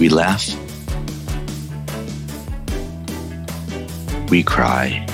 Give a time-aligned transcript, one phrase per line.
[0.00, 0.48] We laugh.
[4.30, 5.06] We cry.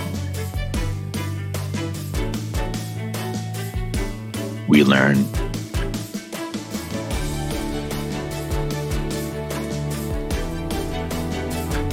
[4.68, 5.24] We learn.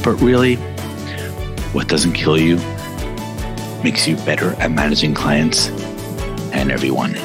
[0.03, 0.57] But really,
[1.73, 2.57] what doesn't kill you
[3.83, 5.69] makes you better at managing clients
[6.53, 7.15] and everyone.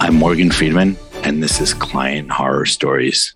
[0.00, 3.35] I'm Morgan Friedman, and this is Client Horror Stories.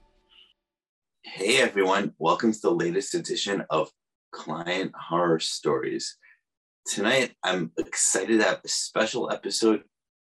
[1.42, 3.90] Hey everyone, welcome to the latest edition of
[4.30, 6.18] Client Horror Stories.
[6.86, 9.84] Tonight, I'm excited to have a special episode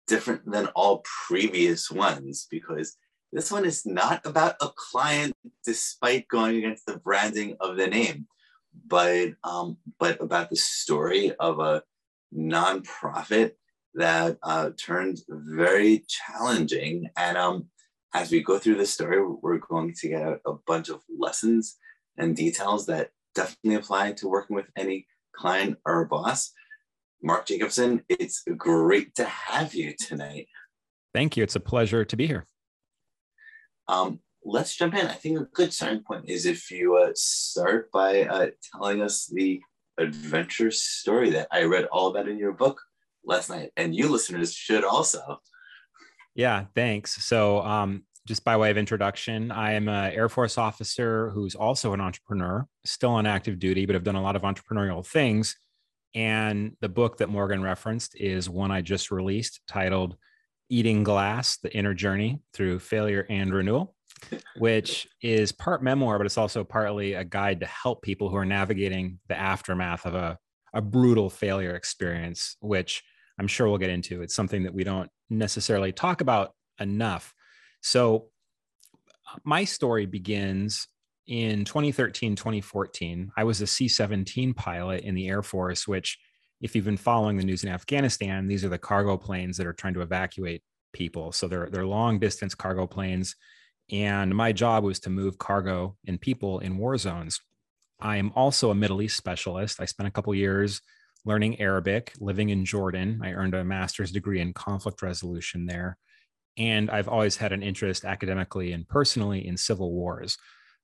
[0.09, 2.97] different than all previous ones because
[3.33, 8.27] this one is not about a client despite going against the branding of the name
[8.85, 11.85] but um, but about the story of a
[12.37, 13.53] nonprofit
[13.95, 17.09] that uh, turned very challenging.
[17.17, 17.67] And um,
[18.15, 21.77] as we go through the story, we're going to get a bunch of lessons
[22.17, 26.53] and details that definitely apply to working with any client or boss.
[27.23, 30.47] Mark Jacobsen, it's great to have you tonight.
[31.13, 31.43] Thank you.
[31.43, 32.47] It's a pleasure to be here.
[33.89, 35.07] Um, let's jump in.
[35.07, 39.27] I think a good starting point is if you uh, start by uh, telling us
[39.27, 39.61] the
[39.99, 42.81] adventure story that I read all about in your book
[43.25, 45.41] last night, and you listeners should also.
[46.35, 47.25] Yeah, thanks.
[47.25, 51.93] So, um, just by way of introduction, I am an Air Force officer who's also
[51.93, 55.57] an entrepreneur, still on active duty, but have done a lot of entrepreneurial things.
[56.15, 60.17] And the book that Morgan referenced is one I just released titled
[60.71, 63.95] Eating Glass The Inner Journey Through Failure and Renewal
[64.59, 68.45] which is part memoir, but it's also partly a guide to help people who are
[68.45, 70.39] navigating the aftermath of a,
[70.73, 73.03] a brutal failure experience, which
[73.39, 74.23] I'm sure we'll get into.
[74.23, 77.35] It's something that we don't necessarily talk about enough.
[77.85, 78.31] So,
[79.45, 80.89] my story begins
[81.27, 83.33] in 2013, 2014.
[83.37, 86.19] I was a C 17 pilot in the Air Force, which,
[86.63, 89.75] if you've been following the news in Afghanistan, these are the cargo planes that are
[89.75, 90.63] trying to evacuate
[90.95, 91.31] people.
[91.31, 93.37] So, they're, they're long distance cargo planes
[93.91, 97.39] and my job was to move cargo and people in war zones.
[98.01, 99.79] I am also a Middle East specialist.
[99.79, 100.81] I spent a couple years
[101.27, 103.21] learning Arabic, living in Jordan.
[103.23, 105.99] I earned a master's degree in conflict resolution there.
[106.57, 110.37] And I've always had an interest academically and personally in civil wars.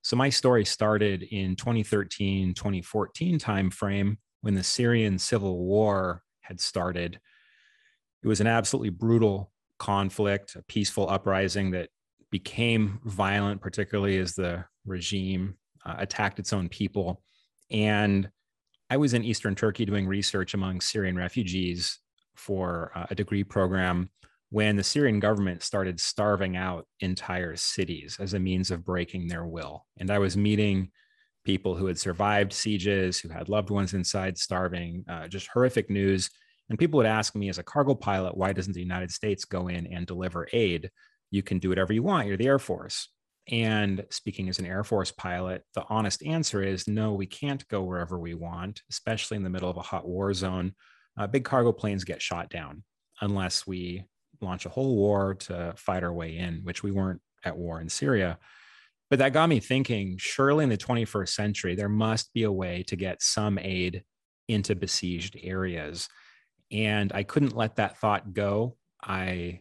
[0.03, 7.21] So my story started in 2013, 2014 timeframe when the Syrian civil war had started.
[8.23, 11.91] It was an absolutely brutal conflict, a peaceful uprising that
[12.31, 15.55] became violent, particularly as the regime
[15.85, 17.23] uh, attacked its own people.
[17.71, 18.31] And
[18.89, 21.99] I was in Eastern Turkey doing research among Syrian refugees
[22.35, 24.11] for uh, a degree program
[24.51, 29.47] when the Syrian government started starving out entire cities as a means of breaking their
[29.47, 29.87] will.
[29.99, 30.91] And I was meeting
[31.45, 36.31] people who had survived sieges, who had loved ones inside starving, uh, just horrific news.
[36.69, 39.69] And people would ask me as a cargo pilot, why doesn't the United States go
[39.69, 40.91] in and deliver aid?
[41.31, 42.27] you can do whatever you want.
[42.27, 43.09] You're the Air Force.
[43.49, 47.83] And speaking as an Air Force pilot, the honest answer is no, we can't go
[47.83, 50.75] wherever we want, especially in the middle of a hot war zone.
[51.19, 52.85] Uh, big cargo planes get shot down
[53.21, 54.05] unless we
[54.41, 57.89] launch a whole war to fight our way in, which we weren't at war in
[57.89, 58.39] Syria.
[59.09, 62.85] But that got me thinking surely in the 21st century, there must be a way
[62.85, 64.05] to get some aid
[64.49, 66.09] into besieged areas.
[66.71, 68.77] And I couldn't let that thought go.
[69.03, 69.61] I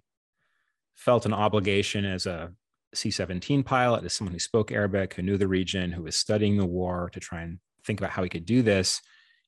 [0.96, 2.52] felt an obligation as a
[2.94, 6.58] C 17 pilot, as someone who spoke Arabic, who knew the region, who was studying
[6.58, 9.02] the war to try and think about how we could do this.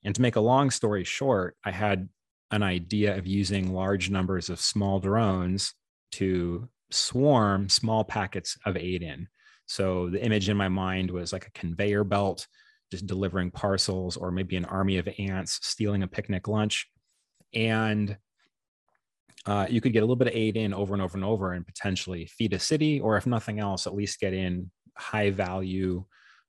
[0.04, 2.10] And to make a long story short, I had
[2.52, 5.74] an idea of using large numbers of small drones
[6.14, 9.28] to swarm small packets of aid in.
[9.66, 12.48] So the image in my mind was like a conveyor belt
[12.92, 16.88] just delivering parcels, or maybe an army of ants stealing a picnic lunch.
[17.54, 18.18] And
[19.46, 21.54] uh, you could get a little bit of aid in over and over and over
[21.54, 26.04] and potentially feed a city, or if nothing else, at least get in high value,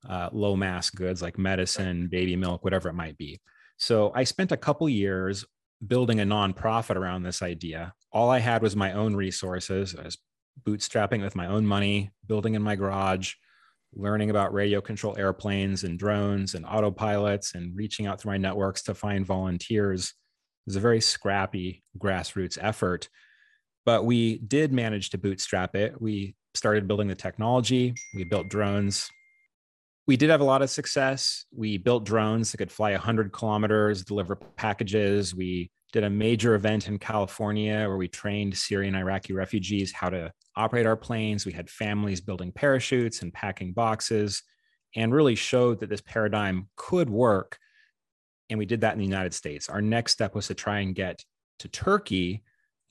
[0.08, 3.40] uh, low mass goods like medicine, baby milk, whatever it might be.
[3.76, 5.44] So I spent a couple years
[5.86, 7.94] building a nonprofit around this idea.
[8.12, 9.96] All I had was my own resources.
[9.98, 10.18] I was
[10.64, 13.34] bootstrapping with my own money, building in my garage,
[13.94, 18.82] learning about radio control airplanes and drones and autopilots, and reaching out through my networks
[18.82, 20.14] to find volunteers
[20.64, 23.08] It was a very scrappy grassroots effort,
[23.84, 26.00] but we did manage to bootstrap it.
[26.00, 29.10] We started building the technology, we built drones.
[30.06, 31.44] We did have a lot of success.
[31.54, 35.34] We built drones that could fly 100 kilometers, deliver packages.
[35.34, 40.32] We did a major event in California where we trained Syrian Iraqi refugees how to
[40.56, 41.46] operate our planes.
[41.46, 44.42] We had families building parachutes and packing boxes.
[44.94, 47.58] and really showed that this paradigm could work.
[48.50, 49.68] And we did that in the United States.
[49.68, 51.24] Our next step was to try and get
[51.60, 52.42] to Turkey,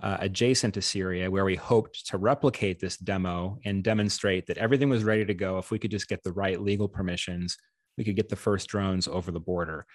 [0.01, 4.89] uh, adjacent to Syria, where we hoped to replicate this demo and demonstrate that everything
[4.89, 5.57] was ready to go.
[5.57, 7.57] If we could just get the right legal permissions,
[7.97, 9.85] we could get the first drones over the border.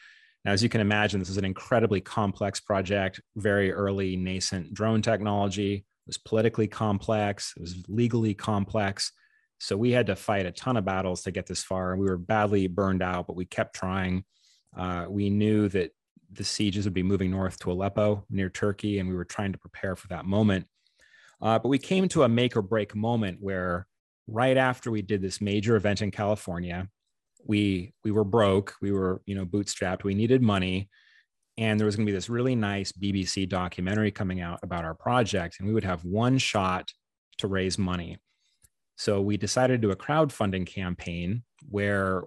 [0.44, 5.02] Now, as you can imagine, this is an incredibly complex project, very early nascent drone
[5.02, 5.74] technology.
[5.74, 9.10] It was politically complex, it was legally complex.
[9.58, 11.92] So we had to fight a ton of battles to get this far.
[11.92, 14.24] And we were badly burned out, but we kept trying.
[14.76, 15.92] Uh, we knew that
[16.32, 19.58] the sieges would be moving north to Aleppo near Turkey, and we were trying to
[19.58, 20.66] prepare for that moment.
[21.40, 23.86] Uh, but we came to a make or break moment where,
[24.26, 26.88] right after we did this major event in California,
[27.46, 30.88] we we were broke we were you know bootstrapped we needed money
[31.58, 34.94] and there was going to be this really nice bbc documentary coming out about our
[34.94, 36.90] project and we would have one shot
[37.38, 38.18] to raise money
[38.96, 42.24] so we decided to do a crowdfunding campaign where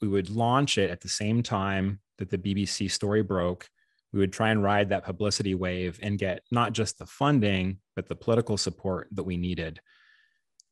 [0.00, 3.68] we would launch it at the same time that the bbc story broke
[4.12, 8.08] we would try and ride that publicity wave and get not just the funding but
[8.08, 9.80] the political support that we needed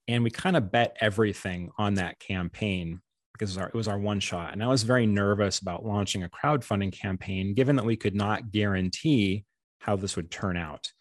[0.09, 3.01] and we kind of bet everything on that campaign
[3.33, 4.53] because it was, our, it was our one shot.
[4.53, 8.51] And I was very nervous about launching a crowdfunding campaign, given that we could not
[8.51, 9.45] guarantee
[9.79, 10.93] how this would turn out.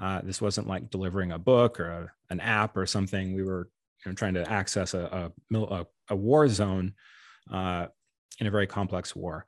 [0.00, 3.34] Uh, this wasn't like delivering a book or a, an app or something.
[3.34, 3.68] We were
[4.04, 6.94] you know, trying to access a, a, a war zone
[7.52, 7.86] uh,
[8.38, 9.46] in a very complex war.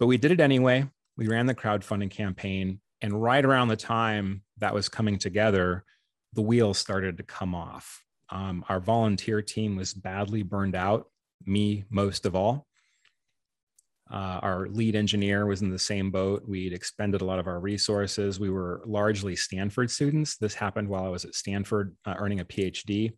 [0.00, 0.88] But we did it anyway.
[1.16, 2.80] We ran the crowdfunding campaign.
[3.02, 5.84] And right around the time that was coming together,
[6.32, 8.02] the wheels started to come off.
[8.30, 11.08] Um, our volunteer team was badly burned out
[11.44, 12.66] me most of all.
[14.10, 16.42] Uh, our lead engineer was in the same boat.
[16.48, 18.40] We'd expended a lot of our resources.
[18.40, 20.36] We were largely Stanford students.
[20.36, 23.12] This happened while I was at Stanford uh, earning a PhD.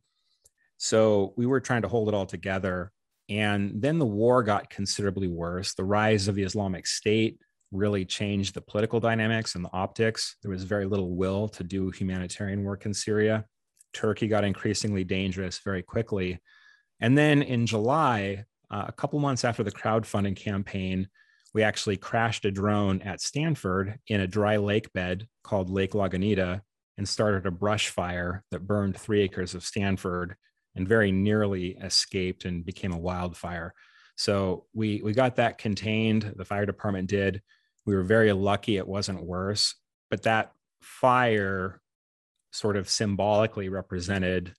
[0.76, 2.92] So we were trying to hold it all together.
[3.28, 5.74] And then the war got considerably worse.
[5.74, 7.38] The rise of the Islamic State
[7.70, 10.36] really changed the political dynamics and the optics.
[10.42, 13.46] There was very little will to do humanitarian work in Syria.
[13.92, 16.40] Turkey got increasingly dangerous very quickly.
[17.00, 21.08] And then in July, uh, a couple months after the crowdfunding campaign,
[21.54, 26.62] we actually crashed a drone at Stanford in a dry lake bed called Lake Lagunita
[26.96, 30.36] and started a brush fire that burned three acres of Stanford
[30.74, 33.74] and very nearly escaped and became a wildfire.
[34.16, 36.34] So we we got that contained.
[36.36, 37.42] The fire department did.
[37.86, 39.74] We were very lucky it wasn't worse,
[40.10, 41.80] but that fire
[42.52, 44.54] sort of symbolically represented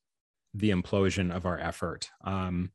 [0.54, 2.10] the implosion of our effort.
[2.24, 2.72] Um,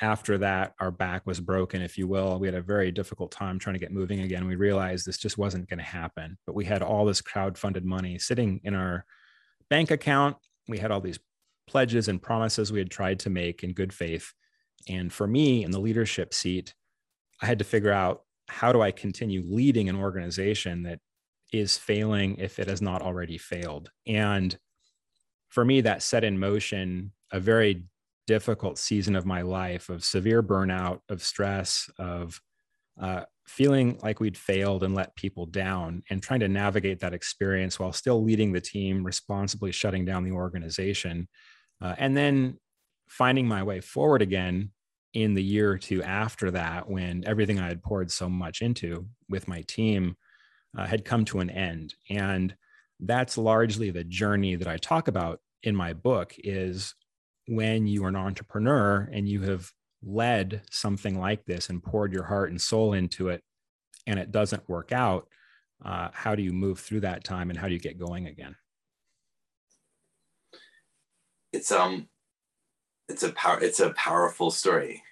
[0.00, 2.38] after that, our back was broken, if you will.
[2.38, 4.46] We had a very difficult time trying to get moving again.
[4.46, 6.36] We realized this just wasn't going to happen.
[6.44, 9.06] But we had all this crowd-funded money sitting in our
[9.70, 10.36] bank account.
[10.68, 11.18] We had all these
[11.66, 14.32] pledges and promises we had tried to make in good faith.
[14.88, 16.74] And for me, in the leadership seat,
[17.42, 21.00] I had to figure out how do I continue leading an organization that
[21.52, 23.90] is failing if it has not already failed.
[24.06, 24.56] And
[25.48, 27.84] for me, that set in motion a very
[28.26, 32.40] difficult season of my life of severe burnout, of stress, of
[33.00, 37.78] uh, feeling like we'd failed and let people down, and trying to navigate that experience
[37.78, 41.28] while still leading the team, responsibly shutting down the organization,
[41.80, 42.58] uh, and then
[43.08, 44.70] finding my way forward again
[45.12, 49.06] in the year or two after that, when everything I had poured so much into
[49.28, 50.16] with my team
[50.76, 51.94] uh, had come to an end.
[52.10, 52.54] And
[53.00, 56.94] that's largely the journey that I talk about in my book is
[57.48, 59.70] when you are an entrepreneur and you have
[60.02, 63.42] led something like this and poured your heart and soul into it
[64.06, 65.28] and it doesn't work out
[65.84, 68.54] uh, how do you move through that time and how do you get going again
[71.56, 72.08] it's um
[73.08, 75.02] it's a power it's a powerful story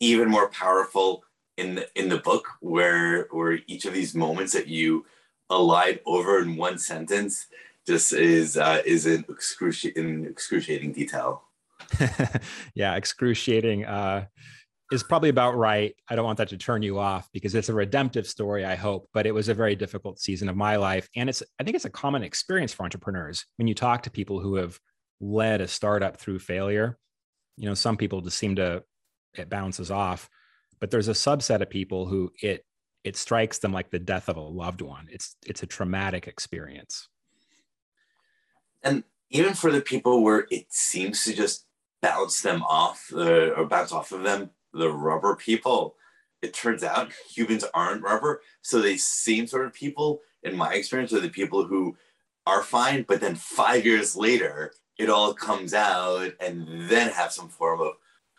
[0.00, 1.22] even more powerful
[1.56, 5.04] in the in the book where where each of these moments that you
[5.50, 7.46] allied over in one sentence
[7.86, 11.42] just is uh, is in excruciating, excruciating detail.
[12.74, 14.26] yeah, excruciating uh,
[14.92, 15.94] is probably about right.
[16.08, 18.64] I don't want that to turn you off because it's a redemptive story.
[18.64, 21.64] I hope, but it was a very difficult season of my life, and it's I
[21.64, 24.78] think it's a common experience for entrepreneurs when you talk to people who have
[25.20, 26.98] led a startup through failure.
[27.56, 28.84] You know, some people just seem to
[29.34, 30.28] it bounces off,
[30.80, 32.64] but there's a subset of people who it
[33.04, 35.08] it strikes them like the death of a loved one.
[35.10, 37.08] It's it's a traumatic experience.
[38.82, 41.66] And even for the people where it seems to just
[42.02, 45.96] bounce them off uh, or bounce off of them, the rubber people,
[46.42, 48.42] it turns out humans aren't rubber.
[48.62, 51.96] So the same sort of people, in my experience, are the people who
[52.46, 57.48] are fine, but then five years later, it all comes out and then have some
[57.48, 57.92] form of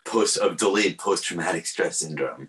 [0.04, 2.48] post of delayed post traumatic stress syndrome.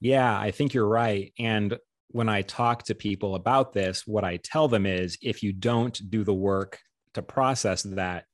[0.00, 1.32] Yeah, I think you're right.
[1.38, 1.78] And
[2.08, 5.98] when I talk to people about this, what I tell them is if you don't
[6.10, 6.78] do the work
[7.14, 8.24] to process that,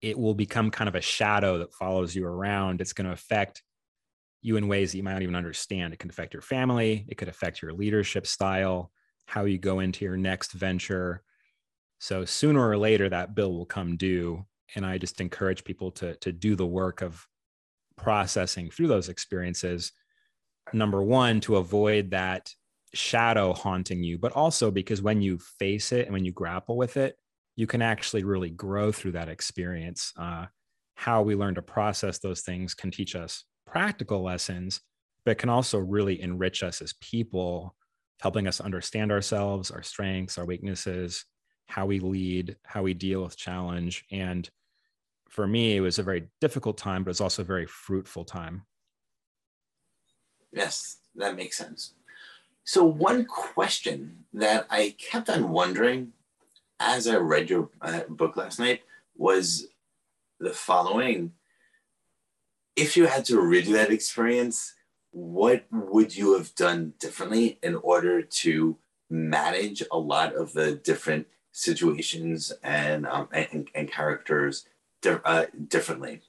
[0.00, 2.80] it will become kind of a shadow that follows you around.
[2.80, 3.60] It's going to affect
[4.40, 5.92] you in ways that you might not even understand.
[5.92, 8.92] It can affect your family, it could affect your leadership style,
[9.26, 11.22] how you go into your next venture.
[12.04, 14.44] So sooner or later, that bill will come due.
[14.74, 17.26] And I just encourage people to, to do the work of
[17.96, 19.90] processing through those experiences.
[20.74, 22.52] Number one, to avoid that
[22.92, 26.98] shadow haunting you, but also because when you face it and when you grapple with
[26.98, 27.16] it,
[27.56, 30.12] you can actually really grow through that experience.
[30.18, 30.44] Uh,
[30.96, 34.82] how we learn to process those things can teach us practical lessons,
[35.24, 37.74] but can also really enrich us as people,
[38.20, 41.24] helping us understand ourselves, our strengths, our weaknesses,
[41.66, 44.04] how we lead, how we deal with challenge.
[44.10, 44.48] And
[45.28, 48.66] for me, it was a very difficult time, but it's also a very fruitful time.
[50.52, 51.94] Yes, that makes sense.
[52.62, 56.12] So, one question that I kept on wondering
[56.80, 58.82] as I read your uh, book last night
[59.16, 59.66] was
[60.40, 61.32] the following
[62.76, 64.74] If you had to redo that experience,
[65.10, 68.76] what would you have done differently in order to
[69.10, 74.66] manage a lot of the different situations and, um, and, and, characters
[75.00, 76.20] di- uh, differently?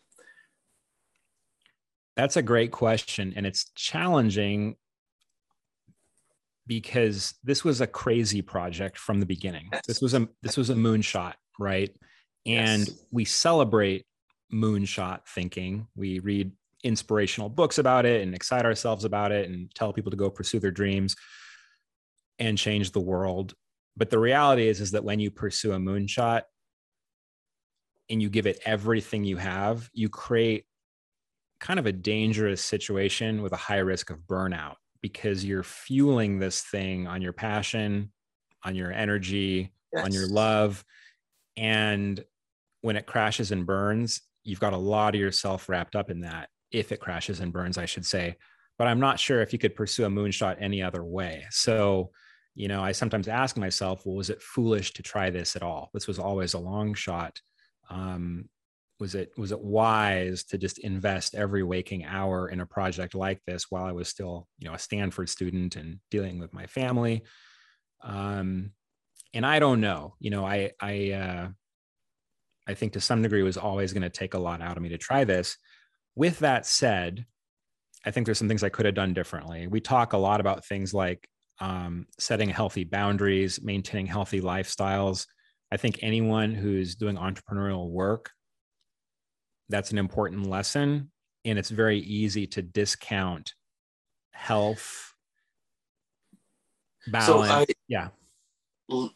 [2.15, 3.33] That's a great question.
[3.35, 4.75] And it's challenging
[6.67, 9.69] because this was a crazy project from the beginning.
[9.73, 9.85] Yes.
[9.87, 11.93] This was a this was a moonshot, right?
[12.45, 13.05] And yes.
[13.11, 14.05] we celebrate
[14.53, 15.87] moonshot thinking.
[15.95, 16.51] We read
[16.83, 20.59] inspirational books about it and excite ourselves about it and tell people to go pursue
[20.59, 21.15] their dreams
[22.37, 23.55] and change the world.
[23.97, 26.41] But the reality is is that when you pursue a moonshot
[28.09, 30.65] and you give it everything you have, you create
[31.59, 36.61] kind of a dangerous situation with a high risk of burnout because you're fueling this
[36.61, 38.11] thing on your passion,
[38.63, 40.05] on your energy, yes.
[40.05, 40.83] on your love.
[41.55, 42.23] And
[42.81, 46.49] when it crashes and burns, you've got a lot of yourself wrapped up in that.
[46.71, 48.35] If it crashes and burns, I should say.
[48.77, 51.45] But I'm not sure if you could pursue a moonshot any other way.
[51.49, 52.11] So,
[52.55, 55.89] you know, I sometimes ask myself, well, was it foolish to try this at all?
[55.93, 57.41] This was always a long shot.
[57.89, 58.49] Um,
[58.99, 63.41] was it was it wise to just invest every waking hour in a project like
[63.45, 67.23] this while I was still you know a Stanford student and dealing with my family
[68.03, 68.71] um,
[69.33, 71.47] and I don't know you know I I uh,
[72.67, 74.89] I think to some degree was always going to take a lot out of me
[74.89, 75.57] to try this
[76.15, 77.25] with that said
[78.05, 80.65] I think there's some things I could have done differently we talk a lot about
[80.65, 81.27] things like
[81.59, 85.25] um, setting healthy boundaries maintaining healthy lifestyles.
[85.71, 88.31] I think anyone who's doing entrepreneurial work
[89.69, 91.11] that's an important lesson
[91.43, 93.53] and it's very easy to discount
[94.31, 95.13] health
[97.07, 98.09] balance so I, yeah.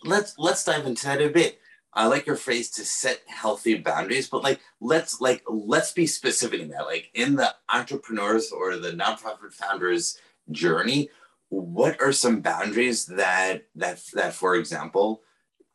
[0.03, 1.59] Let's let's dive into that a bit.
[1.93, 6.61] I like your phrase to set healthy boundaries but like let's like let's be specific
[6.61, 6.85] in that.
[6.85, 10.17] Like in the entrepreneurs or the nonprofit founders
[10.51, 11.09] journey
[11.49, 15.21] what are some boundaries that that that for example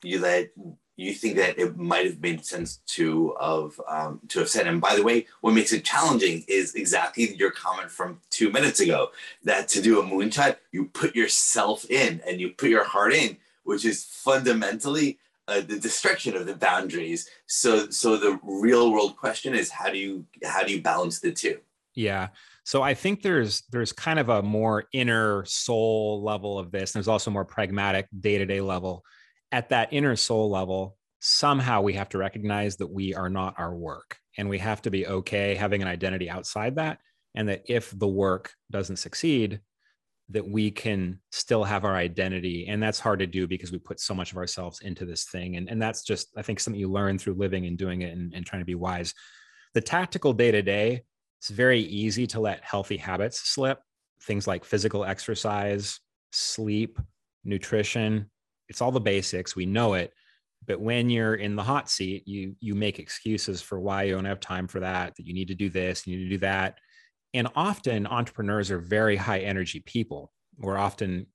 [0.03, 0.51] you that
[0.97, 4.67] you think that it might have made sense to of um, to have said.
[4.67, 8.81] And by the way, what makes it challenging is exactly your comment from two minutes
[8.81, 9.11] ago
[9.43, 13.37] that to do a moonshot, you put yourself in and you put your heart in,
[13.65, 17.29] which is fundamentally uh, the destruction of the boundaries.
[17.47, 21.33] So, so the real world question is how do you how do you balance the
[21.33, 21.59] two?
[21.95, 22.29] Yeah.
[22.65, 26.93] So I think there's there's kind of a more inner soul level of this.
[26.93, 29.05] There's also more pragmatic day to day level
[29.55, 33.73] at that inner soul level, somehow we have to recognize that we are not our
[33.73, 36.99] work and we have to be okay having an identity outside that.
[37.37, 39.61] And that if the work doesn't succeed,
[40.31, 42.67] that we can still have our identity.
[42.69, 45.55] And that's hard to do because we put so much of ourselves into this thing.
[45.55, 48.35] And, and that's just, I think, something you learn through living and doing it and,
[48.35, 49.15] and trying to be wise.
[49.75, 51.05] The tactical day to day,
[51.45, 53.79] it's very easy to let healthy habits slip.
[54.23, 56.01] Things like physical exercise,
[56.33, 56.99] sleep,
[57.45, 58.31] nutrition,
[58.71, 59.55] it's all the basics.
[59.55, 60.15] We know it.
[60.67, 64.25] But when you're in the hot seat, you you make excuses for why you don't
[64.25, 66.79] have time for that, that you need to do this, you need to do that.
[67.35, 70.33] And often entrepreneurs are very high energy people.
[70.57, 71.27] We're often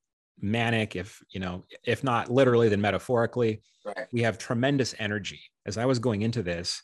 [0.41, 3.61] manic, if you know, if not literally, then metaphorically.
[3.85, 4.07] Right.
[4.11, 5.41] We have tremendous energy.
[5.67, 6.81] As I was going into this,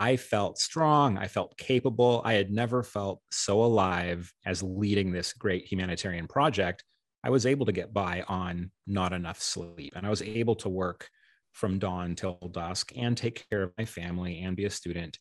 [0.00, 1.18] I felt strong.
[1.18, 2.22] I felt capable.
[2.24, 6.84] I had never felt so alive as leading this great humanitarian project
[7.22, 9.92] I was able to get by on not enough sleep.
[9.94, 11.08] And I was able to work
[11.52, 15.18] from dawn till dusk and take care of my family and be a student.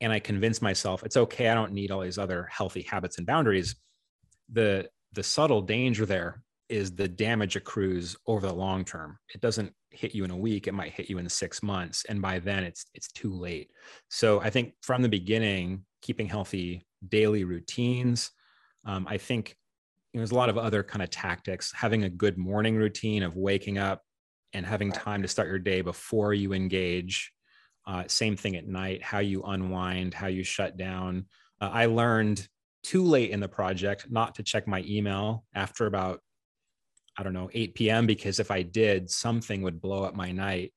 [0.00, 1.48] and I convinced myself it's okay.
[1.48, 3.74] I don't need all these other healthy habits and boundaries.
[4.52, 9.18] The the subtle danger there is the damage accrues over the long term.
[9.34, 12.20] It doesn't hit you in a week; it might hit you in six months, and
[12.20, 13.70] by then it's it's too late.
[14.08, 18.30] So I think from the beginning, keeping healthy daily routines.
[18.84, 19.56] Um, I think
[20.12, 21.72] you know, there's a lot of other kind of tactics.
[21.72, 24.02] Having a good morning routine of waking up
[24.52, 27.32] and having time to start your day before you engage.
[27.86, 29.02] Uh, same thing at night.
[29.02, 31.26] How you unwind, how you shut down.
[31.60, 32.46] Uh, I learned
[32.82, 36.20] too late in the project not to check my email after about
[37.18, 38.06] I don't know 8 p.m.
[38.06, 40.72] because if I did, something would blow up my night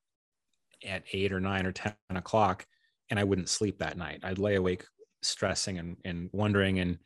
[0.84, 2.66] at eight or nine or ten o'clock,
[3.12, 4.22] and I wouldn't sleep that night.
[4.24, 4.84] I'd lay awake
[5.24, 6.98] stressing and, and wondering and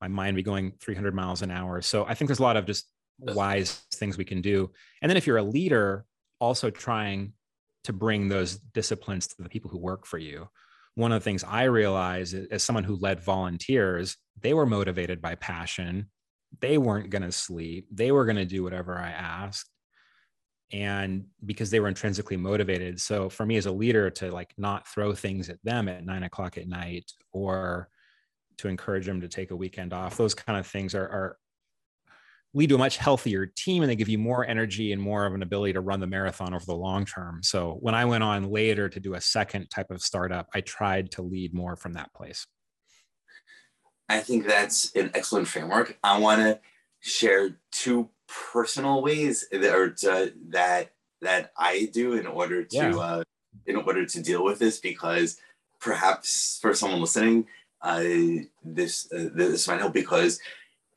[0.00, 2.66] my mind be going 300 miles an hour so i think there's a lot of
[2.66, 2.86] just
[3.18, 4.70] wise things we can do
[5.02, 6.04] and then if you're a leader
[6.40, 7.32] also trying
[7.84, 10.48] to bring those disciplines to the people who work for you
[10.94, 15.34] one of the things i realize as someone who led volunteers they were motivated by
[15.36, 16.10] passion
[16.60, 17.86] they weren't going to sleep.
[17.90, 19.70] They were going to do whatever i asked.
[20.72, 23.00] And because they were intrinsically motivated.
[23.00, 26.24] So for me as a leader to like not throw things at them at nine
[26.24, 27.88] o'clock at night or
[28.58, 31.36] to encourage them to take a weekend off those kind of things are, are
[32.54, 35.34] lead to a much healthier team and they give you more energy and more of
[35.34, 37.40] an ability to run the marathon over the long term.
[37.42, 41.10] So when i went on later to do a second type of startup i tried
[41.12, 42.46] to lead more from that place
[44.08, 46.58] i think that's an excellent framework i want to
[47.00, 52.96] share two personal ways that uh, that that I do in order to yeah.
[52.96, 53.24] uh,
[53.66, 55.38] in order to deal with this because
[55.80, 57.46] perhaps for someone listening,
[57.82, 58.02] uh,
[58.64, 60.40] this uh, this might help because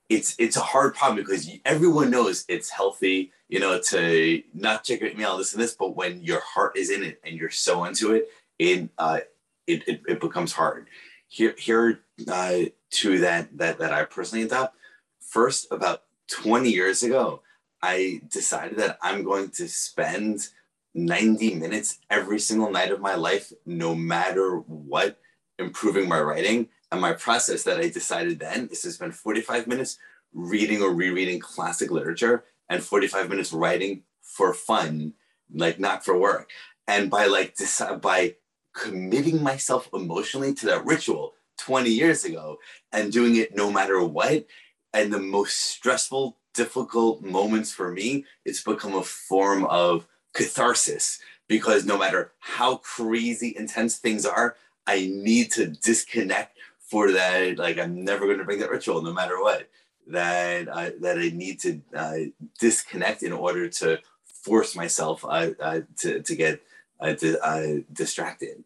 [0.10, 5.02] it's it's a hard problem because everyone knows it's healthy, you know, to not check
[5.02, 7.86] your email, this and this, but when your heart is in it and you're so
[7.86, 9.20] into it, it uh,
[9.66, 10.88] it, it, it becomes hard.
[11.28, 12.00] Here here
[12.32, 14.76] uh, two that that that I personally adopt.
[15.20, 17.42] First, about 20 years ago,
[17.82, 20.48] I decided that I'm going to spend
[20.94, 25.20] 90 minutes every single night of my life, no matter what,
[25.60, 26.70] improving my writing.
[26.92, 29.98] And my process that I decided then is to spend 45 minutes
[30.34, 35.14] reading or rereading classic literature and 45 minutes writing for fun,
[35.54, 36.50] like not for work.
[36.88, 38.36] And by like decide, by
[38.74, 42.58] committing myself emotionally to that ritual 20 years ago
[42.92, 44.46] and doing it no matter what,
[44.94, 51.86] and the most stressful, difficult moments for me, it's become a form of catharsis because
[51.86, 57.58] no matter how crazy intense things are, I need to disconnect for that.
[57.58, 59.70] Like I'm never going to bring that ritual, no matter what.
[60.08, 62.18] That I, that I need to uh,
[62.60, 66.62] disconnect in order to force myself uh, uh, to to get
[67.02, 68.64] uh, uh, distracted.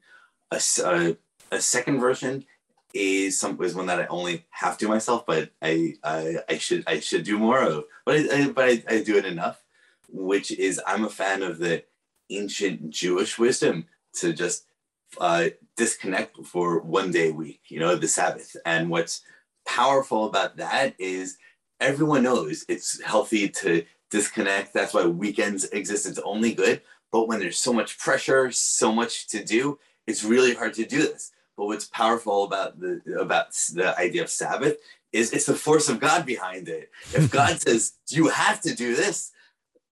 [0.51, 1.13] A, uh,
[1.51, 2.45] a second version
[2.93, 6.83] is some is one that I only have to myself, but I I, I should
[6.87, 7.85] I should do more of.
[8.05, 9.63] But I, I but I, I do it enough,
[10.09, 11.83] which is I'm a fan of the
[12.29, 14.65] ancient Jewish wisdom to just
[15.19, 17.61] uh, disconnect for one day a week.
[17.67, 18.55] You know, the Sabbath.
[18.65, 19.21] And what's
[19.65, 21.37] powerful about that is
[21.79, 24.73] everyone knows it's healthy to disconnect.
[24.73, 26.05] That's why weekends exist.
[26.05, 26.81] It's only good.
[27.11, 30.99] But when there's so much pressure, so much to do, it's really hard to do
[30.99, 31.31] this.
[31.57, 34.77] But what's powerful about the about the idea of Sabbath
[35.11, 36.89] is it's the force of God behind it.
[37.13, 39.31] If God says you have to do this,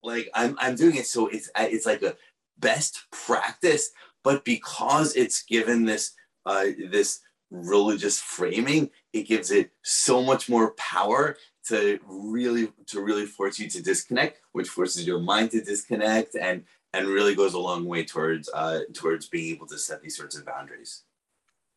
[0.03, 2.16] like I'm I'm doing it, so it's it's like a
[2.59, 3.90] best practice.
[4.23, 6.12] But because it's given this
[6.45, 11.37] uh, this religious framing, it gives it so much more power
[11.69, 16.64] to really to really force you to disconnect, which forces your mind to disconnect and
[16.92, 20.37] and really goes a long way towards uh, towards being able to set these sorts
[20.37, 21.03] of boundaries.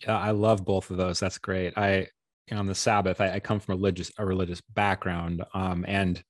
[0.02, 1.20] Yeah, I love both of those.
[1.20, 1.78] That's great.
[1.78, 2.08] I
[2.52, 6.22] on the Sabbath, I, I come from a religious a religious background, um, and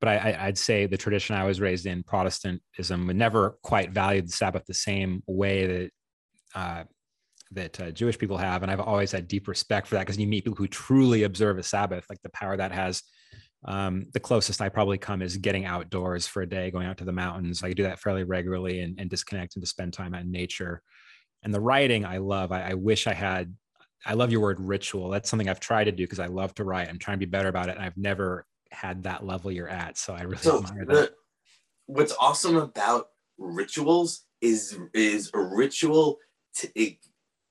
[0.00, 4.32] but I, I'd say the tradition I was raised in, Protestantism, never quite valued the
[4.32, 5.90] Sabbath the same way that
[6.54, 6.84] uh,
[7.52, 10.26] that uh, Jewish people have, and I've always had deep respect for that because you
[10.26, 13.02] meet people who truly observe a Sabbath, like the power that has.
[13.64, 17.04] Um, the closest I probably come is getting outdoors for a day, going out to
[17.04, 17.64] the mountains.
[17.64, 20.82] I do that fairly regularly and, and disconnect and to spend time in nature
[21.46, 22.50] and the writing I love.
[22.50, 23.54] I, I wish I had.
[24.04, 25.08] I love your word ritual.
[25.10, 26.88] That's something I've tried to do because I love to write.
[26.88, 29.96] I'm trying to be better about it, and I've never had that level you're at.
[29.96, 31.10] So I really so admire the, that.
[31.86, 36.18] What's awesome about rituals is is a ritual
[36.56, 36.98] to it,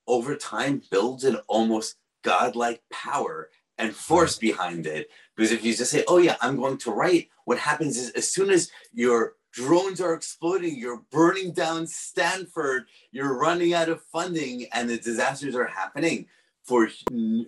[0.06, 5.08] over time builds an almost godlike power and force behind it.
[5.34, 8.30] Because if you just say, "Oh yeah, I'm going to write," what happens is as
[8.30, 14.66] soon as your drones are exploding, you're burning down Stanford, you're running out of funding,
[14.72, 16.26] and the disasters are happening
[16.62, 16.88] for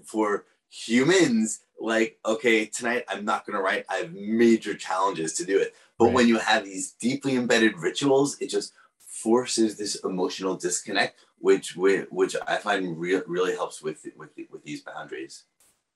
[0.04, 1.60] for humans.
[1.78, 3.84] Like, okay, tonight I'm not gonna write.
[3.90, 5.74] I have major challenges to do it.
[5.98, 6.14] But right.
[6.14, 12.36] when you have these deeply embedded rituals, it just forces this emotional disconnect, which which
[12.46, 15.44] I find re- really helps with with with these boundaries.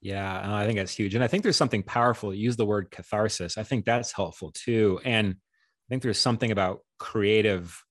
[0.03, 2.35] Yeah, I think that's huge, and I think there's something powerful.
[2.35, 3.57] use the word catharsis.
[3.57, 5.37] I think that's helpful too, and
[5.87, 7.83] I think there's something about creative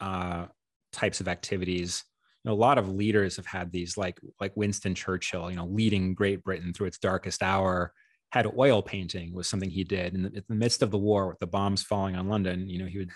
[0.00, 0.46] uh,
[0.92, 2.04] types of activities.
[2.44, 5.50] You know, a lot of leaders have had these, like like Winston Churchill.
[5.50, 7.92] You know, leading Great Britain through its darkest hour.
[8.30, 11.28] Had oil painting was something he did in the, in the midst of the war
[11.28, 12.68] with the bombs falling on London.
[12.68, 13.12] You know, he would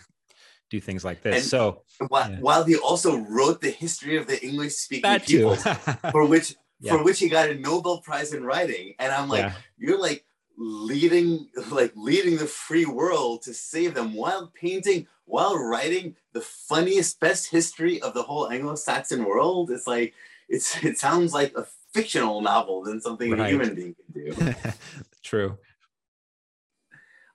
[0.71, 1.35] do things like this.
[1.35, 2.39] And so while, yeah.
[2.39, 6.97] while, he also wrote the history of the English speaking people, for which yeah.
[6.97, 8.95] for which he got a Nobel Prize in writing.
[8.99, 9.53] And I'm like, yeah.
[9.77, 10.25] you're like
[10.63, 17.19] leading like leading the free world to save them while painting, while writing the funniest,
[17.19, 19.71] best history of the whole Anglo-Saxon world.
[19.71, 20.13] It's like
[20.49, 23.41] it's it sounds like a fictional novel than something right.
[23.41, 24.55] a human being can do.
[25.23, 25.59] True.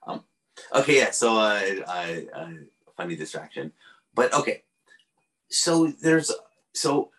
[0.06, 0.22] Um,
[0.72, 1.10] okay, yeah.
[1.10, 2.56] So, uh, I, I
[2.96, 3.72] funny distraction.
[4.14, 4.62] But okay,
[5.48, 6.30] so there's
[6.74, 7.10] so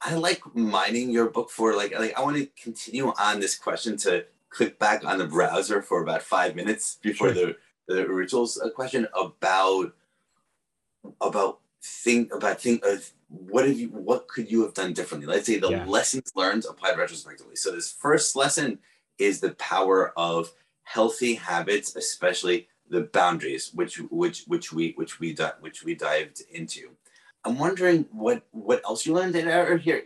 [0.00, 3.96] I like mining your book for like like I want to continue on this question
[3.98, 7.54] to click back on the browser for about five minutes before sure.
[7.88, 9.92] the the rituals uh, question about
[11.20, 15.46] about think about think of what have you what could you have done differently let's
[15.46, 15.84] say the yeah.
[15.86, 18.78] lessons learned applied retrospectively so this first lesson
[19.18, 20.52] is the power of
[20.84, 26.90] healthy habits especially the boundaries which which which we which we which we dived into.
[27.44, 29.76] I'm wondering what what else you learned there.
[29.78, 30.02] Here,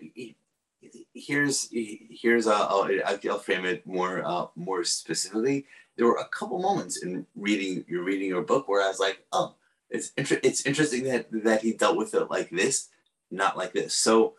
[1.17, 2.89] here's here's uh, I'll,
[3.31, 5.67] I'll frame it more uh, more specifically.
[5.97, 9.25] There were a couple moments in reading you're reading your book where I was like,
[9.33, 9.55] oh,
[9.91, 12.89] it's inter- it's interesting that that he dealt with it like this,
[13.31, 13.95] not like this.
[13.95, 14.35] So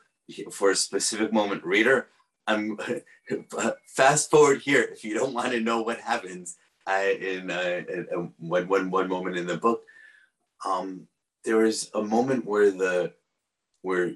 [0.52, 2.08] for a specific moment, reader,
[2.46, 2.78] I'm
[3.88, 8.32] fast forward here if you don't want to know what happens I, in, uh, in
[8.38, 9.84] one, one, one moment in the book,
[10.66, 11.08] um,
[11.44, 13.14] there was a moment where the
[13.82, 14.14] where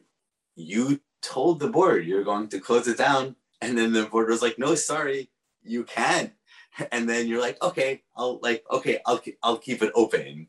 [0.56, 4.42] you told the board you're going to close it down, and then the board was
[4.42, 5.30] like, "No, sorry,
[5.64, 6.34] you can't."
[6.92, 10.48] And then you're like, "Okay, I'll like, okay, I'll I'll keep it open."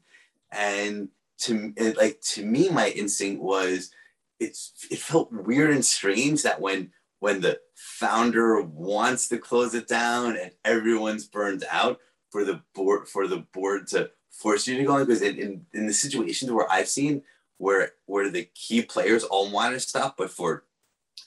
[0.53, 1.09] And
[1.39, 3.91] to like to me, my instinct was,
[4.39, 9.89] it's it felt weird and strange that when when the founder wants to close it
[9.89, 11.99] down and everyone's burned out
[12.31, 15.87] for the board for the board to force you to go because in, in, in
[15.87, 17.23] the situations where I've seen
[17.63, 20.65] where where the key players all want to stop, but for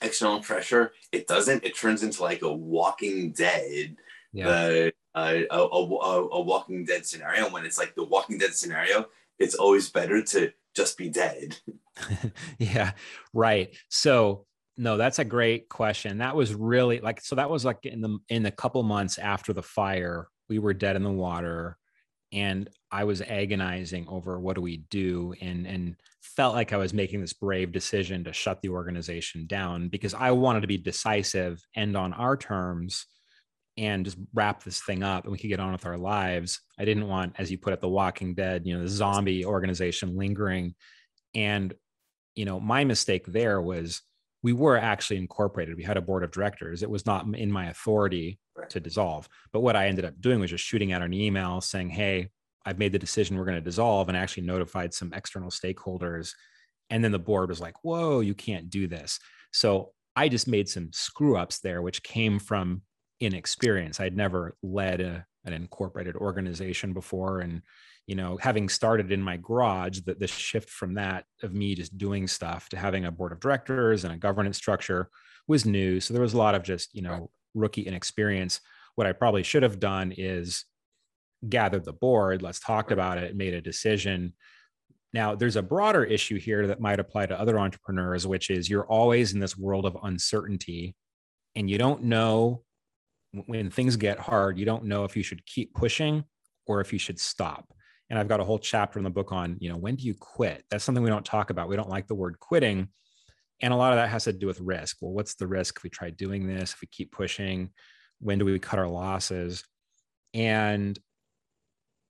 [0.02, 1.64] external pressure, it doesn't.
[1.64, 3.96] It turns into like a Walking Dead,
[4.34, 4.48] yeah.
[4.48, 7.48] uh, a, a, a, a Walking Dead scenario.
[7.48, 9.06] When it's like the Walking Dead scenario,
[9.38, 11.56] it's always better to just be dead.
[12.58, 12.90] yeah,
[13.32, 13.74] right.
[13.88, 14.44] So
[14.76, 16.18] no, that's a great question.
[16.18, 17.36] That was really like so.
[17.36, 20.96] That was like in the in the couple months after the fire we were dead
[20.96, 21.78] in the water
[22.32, 26.92] and i was agonizing over what do we do and and felt like i was
[26.92, 31.62] making this brave decision to shut the organization down because i wanted to be decisive
[31.74, 33.06] and on our terms
[33.78, 36.60] and just wrap this thing up and we could get on with our lives.
[36.78, 40.16] I didn't want as you put it the walking dead you know the zombie organization
[40.16, 40.74] lingering.
[41.34, 41.74] And
[42.34, 44.02] you know my mistake there was
[44.42, 45.76] we were actually incorporated.
[45.76, 46.82] We had a board of directors.
[46.82, 48.38] It was not in my authority
[48.68, 49.28] to dissolve.
[49.52, 52.28] But what I ended up doing was just shooting out an email saying, hey,
[52.64, 56.32] I've made the decision we're going to dissolve and actually notified some external stakeholders.
[56.90, 59.18] And then the board was like, whoa, you can't do this.
[59.52, 62.82] So I just made some screw ups there, which came from
[63.20, 64.00] inexperience.
[64.00, 67.40] I'd never led a, an incorporated organization before.
[67.40, 67.62] And,
[68.06, 71.96] you know, having started in my garage, that the shift from that of me just
[71.96, 75.08] doing stuff to having a board of directors and a governance structure
[75.46, 76.00] was new.
[76.00, 78.60] So there was a lot of just, you know, rookie inexperience.
[78.94, 80.64] What I probably should have done is
[81.48, 84.34] gathered the board, let's talk about it, made a decision.
[85.12, 88.86] Now, there's a broader issue here that might apply to other entrepreneurs, which is you're
[88.86, 90.94] always in this world of uncertainty
[91.54, 92.62] and you don't know
[93.46, 96.24] when things get hard, you don't know if you should keep pushing
[96.66, 97.72] or if you should stop.
[98.08, 100.14] And I've got a whole chapter in the book on, you know, when do you
[100.14, 100.64] quit?
[100.70, 101.68] That's something we don't talk about.
[101.68, 102.88] We don't like the word quitting
[103.60, 104.98] and a lot of that has to do with risk.
[105.00, 106.74] Well, what's the risk if we try doing this?
[106.74, 107.70] If we keep pushing,
[108.20, 109.64] when do we cut our losses?
[110.34, 110.98] And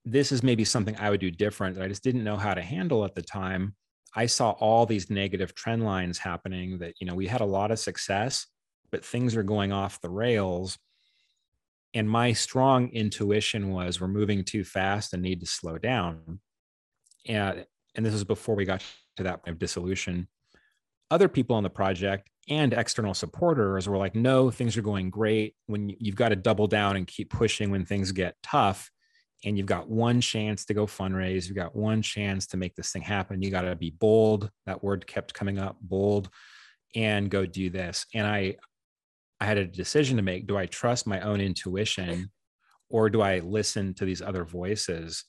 [0.05, 2.63] this is maybe something I would do different that I just didn't know how to
[2.63, 3.75] handle at the time.
[4.15, 7.71] I saw all these negative trend lines happening that, you know, we had a lot
[7.71, 8.47] of success,
[8.91, 10.79] but things are going off the rails.
[11.95, 16.41] And my strong intuition was we're moving too fast and need to slow down.
[17.27, 18.85] and and this was before we got
[19.17, 20.29] to that point of dissolution
[21.11, 25.55] other people on the project and external supporters were like no things are going great.
[25.67, 28.91] When you've got to double down and keep pushing when things get tough
[29.45, 32.91] and you've got one chance to go fundraise you've got one chance to make this
[32.91, 34.51] thing happen you got to be bold.
[34.67, 36.29] That word kept coming up bold
[36.95, 38.07] and go do this.
[38.15, 38.57] And i
[39.41, 40.47] i had a decision to make.
[40.47, 42.31] Do i trust my own intuition
[42.89, 45.25] or do i listen to these other voices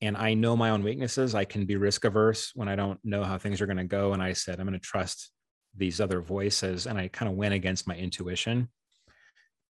[0.00, 1.34] and I know my own weaknesses.
[1.34, 4.12] I can be risk averse when I don't know how things are going to go.
[4.12, 5.30] And I said, I'm going to trust
[5.74, 6.86] these other voices.
[6.86, 8.68] And I kind of went against my intuition.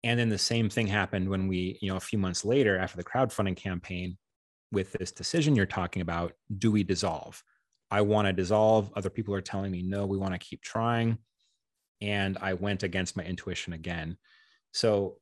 [0.02, 2.96] And then the same thing happened when we, you know, a few months later after
[2.96, 4.16] the crowdfunding campaign
[4.72, 7.42] with this decision you're talking about do we dissolve?
[7.90, 8.90] I want to dissolve.
[8.96, 11.18] Other people are telling me, no, we want to keep trying.
[12.00, 14.16] And I went against my intuition again.
[14.72, 15.18] So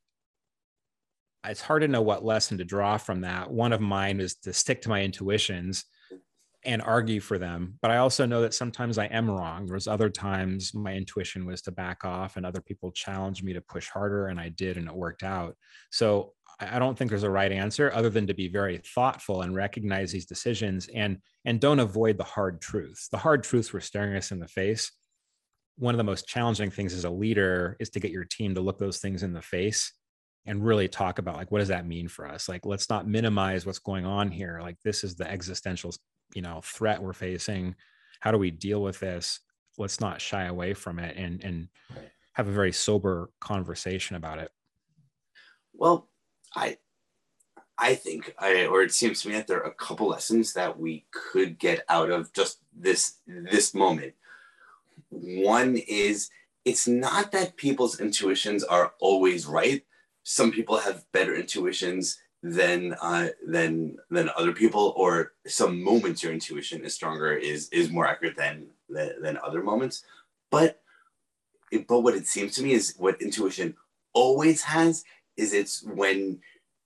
[1.44, 3.50] it's hard to know what lesson to draw from that.
[3.50, 5.84] One of mine is to stick to my intuitions
[6.64, 7.78] and argue for them.
[7.82, 9.66] But I also know that sometimes I am wrong.
[9.66, 13.52] There was other times my intuition was to back off, and other people challenged me
[13.52, 15.56] to push harder, and I did, and it worked out.
[15.90, 19.54] So I don't think there's a right answer other than to be very thoughtful and
[19.54, 23.08] recognize these decisions and and don't avoid the hard truths.
[23.08, 24.92] The hard truths were staring us in the face.
[25.78, 28.60] One of the most challenging things as a leader is to get your team to
[28.60, 29.92] look those things in the face
[30.46, 32.48] and really talk about like what does that mean for us?
[32.48, 34.60] Like let's not minimize what's going on here.
[34.60, 35.94] Like this is the existential
[36.34, 37.74] you know threat we're facing.
[38.20, 39.40] How do we deal with this?
[39.78, 41.68] Let's not shy away from it and and
[42.32, 44.50] have a very sober conversation about it.
[45.74, 46.08] Well
[46.54, 46.76] i
[47.78, 50.78] i think i or it seems to me that there are a couple lessons that
[50.78, 54.14] we could get out of just this this moment.
[55.08, 56.30] One is
[56.64, 59.82] it's not that people's intuitions are always right
[60.24, 66.32] some people have better intuitions than uh, than than other people, or some moments your
[66.32, 70.04] intuition is stronger is is more accurate than than, than other moments.
[70.50, 70.80] But
[71.88, 73.74] but what it seems to me is what intuition
[74.12, 75.04] always has
[75.36, 76.40] is it's when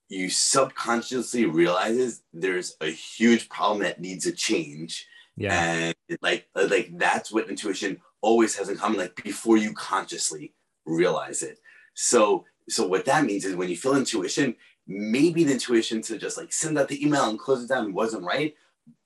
[0.08, 5.06] you subconsciously realizes there's a huge problem that needs a change.
[5.36, 5.52] Yeah.
[5.52, 11.42] And like like that's what intuition always has in common like before you consciously realize
[11.42, 11.58] it.
[11.94, 16.36] So so what that means is when you feel intuition, maybe the intuition to just
[16.36, 18.54] like send out the email and close it down wasn't right,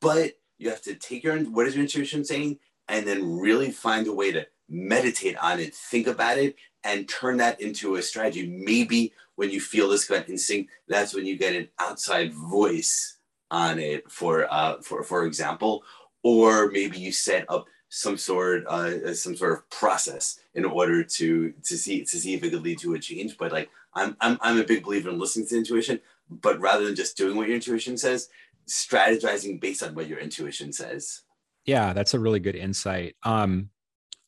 [0.00, 4.06] but you have to take your what is your intuition saying, and then really find
[4.06, 8.46] a way to meditate on it, think about it, and turn that into a strategy.
[8.46, 13.18] Maybe when you feel this gut instinct, that's when you get an outside voice
[13.50, 14.10] on it.
[14.10, 15.82] For uh, for for example,
[16.22, 21.52] or maybe you set up some sort uh, some sort of process in order to
[21.64, 23.36] to see to see if it could lead to a change.
[23.36, 26.00] But like I'm I'm I'm a big believer in listening to intuition,
[26.30, 28.28] but rather than just doing what your intuition says,
[28.68, 31.22] strategizing based on what your intuition says.
[31.66, 33.16] Yeah, that's a really good insight.
[33.24, 33.70] Um,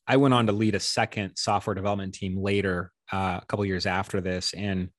[0.05, 3.85] I went on to lead a second software development team later, uh, a couple years
[3.85, 4.89] after this, and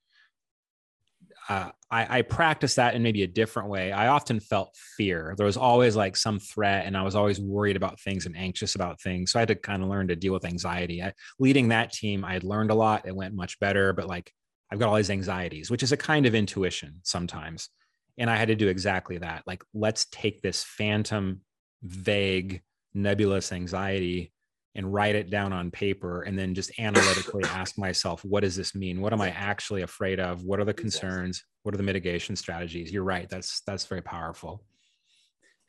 [1.51, 3.93] uh, I, I practiced that in maybe a different way.
[3.93, 5.35] I often felt fear.
[5.37, 8.75] There was always like some threat, and I was always worried about things and anxious
[8.75, 9.31] about things.
[9.31, 11.01] So I had to kind of learn to deal with anxiety.
[11.01, 13.07] I, leading that team, I had learned a lot.
[13.07, 14.33] It went much better, but like
[14.73, 17.69] I've got all these anxieties, which is a kind of intuition sometimes.
[18.19, 19.45] And I had to do exactly that.
[19.47, 21.43] Like, let's take this phantom,
[21.81, 24.33] vague, nebulous anxiety
[24.75, 28.75] and write it down on paper and then just analytically ask myself what does this
[28.75, 29.01] mean?
[29.01, 30.43] What am i actually afraid of?
[30.43, 31.45] What are the concerns?
[31.63, 32.93] What are the mitigation strategies?
[32.93, 34.63] You're right that's that's very powerful.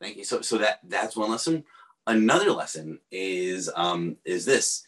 [0.00, 0.24] Thank you.
[0.24, 1.64] So so that that's one lesson.
[2.06, 4.82] Another lesson is um is this.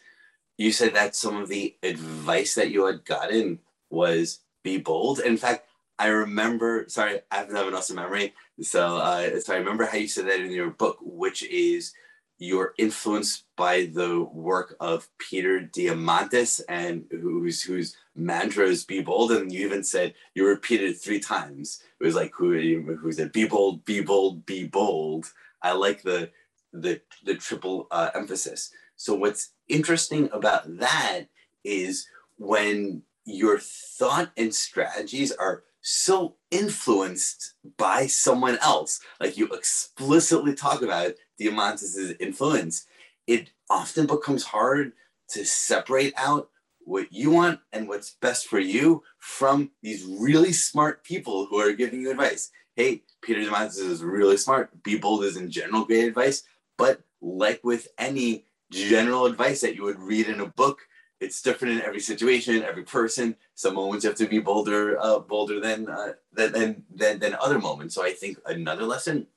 [0.57, 5.19] You said that some of the advice that you had gotten was be bold.
[5.19, 5.65] In fact
[5.99, 8.33] I remember, sorry, I have an awesome memory.
[8.61, 11.91] So, uh, so I remember how you said that in your book, which is
[12.39, 19.51] you're influenced by the work of Peter Diamandis and whose whose mantras be bold and
[19.51, 21.83] you even said you repeated it three times.
[21.99, 25.25] It was like who who said be bold be bold be bold.
[25.61, 26.31] I like the
[26.71, 28.71] the the triple uh, emphasis.
[28.95, 31.25] So what's interesting about that
[31.65, 40.53] is when your thought and strategies are so influenced by someone else like you explicitly
[40.53, 42.85] talk about Diamandis' influence,
[43.27, 44.93] it often becomes hard
[45.29, 51.03] to separate out what you want and what's best for you from these really smart
[51.03, 52.49] people who are giving you advice.
[52.75, 54.83] Hey, Peter Diamandis is really smart.
[54.83, 56.43] Be bold is in general great advice,
[56.77, 60.79] but like with any general advice that you would read in a book,
[61.19, 63.35] it's different in every situation, every person.
[63.55, 67.59] Some moments have to be bolder, uh, bolder than, uh, than, than than than other
[67.59, 67.95] moments.
[67.95, 69.27] So I think another lesson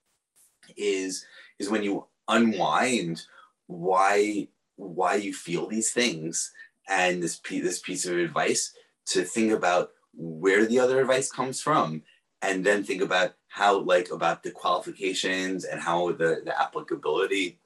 [0.77, 1.25] is
[1.59, 3.23] is when you unwind
[3.67, 6.53] why why you feel these things
[6.89, 8.73] and this piece this piece of advice
[9.07, 12.03] to think about where the other advice comes from
[12.43, 17.59] and then think about how like about the qualifications and how the the applicability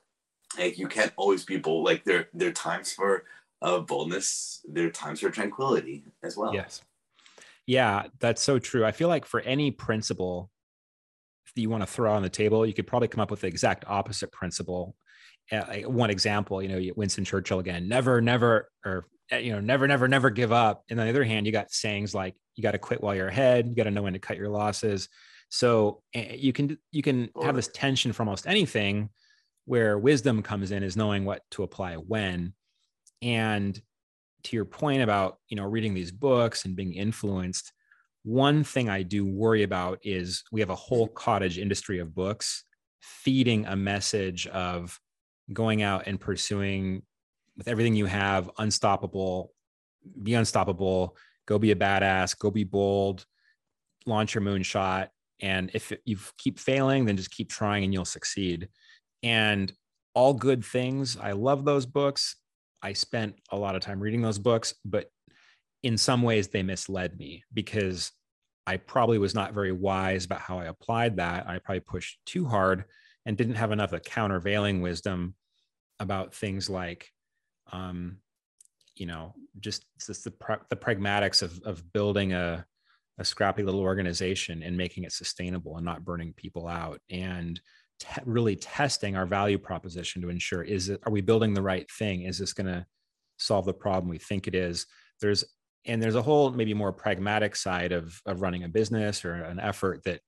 [0.59, 3.25] like you can't always be bold like there there are times for
[3.63, 6.55] uh, boldness there are times for tranquility as well.
[6.55, 6.83] Yes.
[7.67, 8.85] Yeah that's so true.
[8.85, 10.51] I feel like for any principle
[11.55, 13.47] that you want to throw on the table you could probably come up with the
[13.47, 14.95] exact opposite principle.
[15.51, 19.87] Uh, one example you know winston churchill again never never or uh, you know never
[19.87, 20.85] never never give up.
[20.91, 23.29] And on the other hand you got sayings like you got to quit while you're
[23.29, 25.09] ahead you got to know when to cut your losses.
[25.49, 29.11] So eh, you can you can have this tension for almost anything
[29.65, 32.55] where wisdom comes in is knowing what to apply when
[33.23, 33.81] and
[34.45, 37.73] to your point about you know reading these books and being influenced
[38.23, 42.65] one thing i do worry about is we have a whole cottage industry of books
[43.01, 44.99] feeding a message of
[45.53, 47.03] going out and pursuing
[47.57, 49.53] with everything you have unstoppable
[50.23, 53.27] be unstoppable go be a badass go be bold
[54.07, 55.09] launch your moonshot.
[55.41, 58.69] And if you keep failing then just keep trying and you'll succeed.
[59.23, 59.73] And
[60.15, 62.37] all good things i love those books
[62.83, 65.11] i spent a lot of time reading those books but
[65.83, 68.13] in some ways they misled me because
[68.67, 71.49] i probably was not very wise about how i applied that.
[71.49, 72.85] I probably pushed too hard
[73.25, 75.35] and didn't have enough of countervailing wisdom
[75.99, 77.11] about things like
[77.73, 78.19] um,
[78.95, 80.33] you know just, just the,
[80.71, 82.67] the pragmatics of, of building a
[83.19, 87.01] a scrappy little organization and making it sustainable and not burning people out.
[87.11, 87.61] And
[87.99, 91.91] te- really testing our value proposition to ensure is it are we building the right
[91.91, 92.23] thing?
[92.23, 92.87] Is this going to
[93.39, 94.87] solve the problem we think it is?
[95.21, 95.45] There's
[95.85, 99.61] and there's a whole maybe more pragmatic side of of running a business or an
[99.61, 100.21] effort that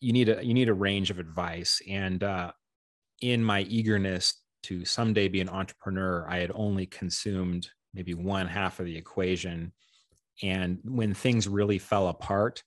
[0.00, 1.80] you need a you need a range of advice.
[1.88, 2.52] And uh,
[3.20, 8.80] in my eagerness to someday be an entrepreneur i had only consumed maybe one half
[8.80, 9.72] of the equation.
[10.42, 12.62] And when things really fell apart,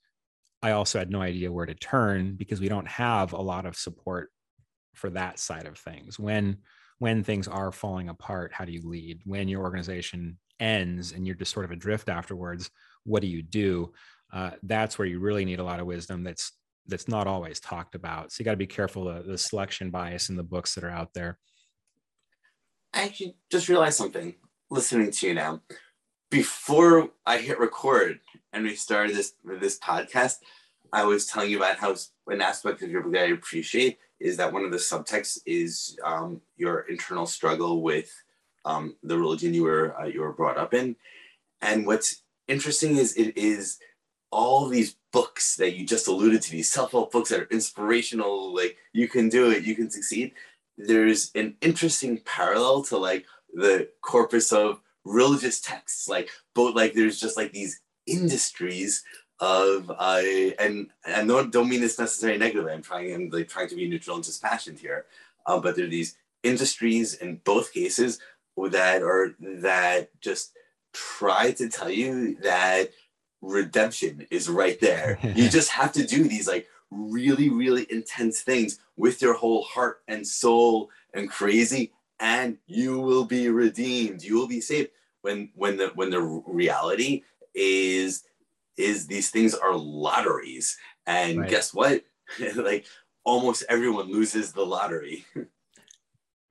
[0.64, 3.76] I also had no idea where to turn because we don't have a lot of
[3.76, 4.32] support
[4.96, 6.18] for that side of things.
[6.18, 6.58] When
[7.00, 9.20] when things are falling apart, how do you lead?
[9.26, 12.70] When your organization ends and you're just sort of adrift afterwards,
[13.04, 13.92] what do you do?
[14.32, 16.24] Uh, that's where you really need a lot of wisdom.
[16.24, 16.54] That's
[16.88, 18.32] that's not always talked about.
[18.32, 20.90] So you got to be careful of the selection bias in the books that are
[20.90, 21.38] out there.
[22.94, 24.36] I actually just realized something
[24.70, 25.62] listening to you now
[26.34, 28.20] before I hit record
[28.54, 30.38] and we started this this podcast,
[30.92, 31.94] I was telling you about how
[32.26, 35.96] an aspect of your book that I appreciate is that one of the subtexts is
[36.04, 38.12] um, your internal struggle with
[38.66, 40.96] um, the religion you were uh, you were brought up in,
[41.62, 43.78] and what's interesting is it is
[44.32, 48.76] all these books that you just alluded to these self-help books that are inspirational like
[48.92, 50.32] you can do it you can succeed.
[50.80, 57.20] There's an interesting parallel to like the corpus of religious texts like both like there's
[57.20, 59.04] just like these industries
[59.40, 60.22] of uh
[60.60, 63.88] and and don't, don't mean this necessarily negatively i'm trying i'm like trying to be
[63.88, 65.06] neutral and dispassionate here
[65.46, 68.20] um, but there are these industries in both cases
[68.58, 70.54] that are that just
[70.94, 72.92] try to tell you that
[73.42, 75.20] redemption is right there.
[75.36, 80.02] You just have to do these like really really intense things with your whole heart
[80.08, 81.92] and soul and crazy
[82.24, 84.24] and you will be redeemed.
[84.24, 84.90] You will be saved.
[85.22, 88.24] When when the when the reality is
[88.78, 90.76] is these things are lotteries.
[91.06, 91.50] And right.
[91.50, 92.04] guess what?
[92.56, 92.86] Like
[93.26, 95.26] almost everyone loses the lottery.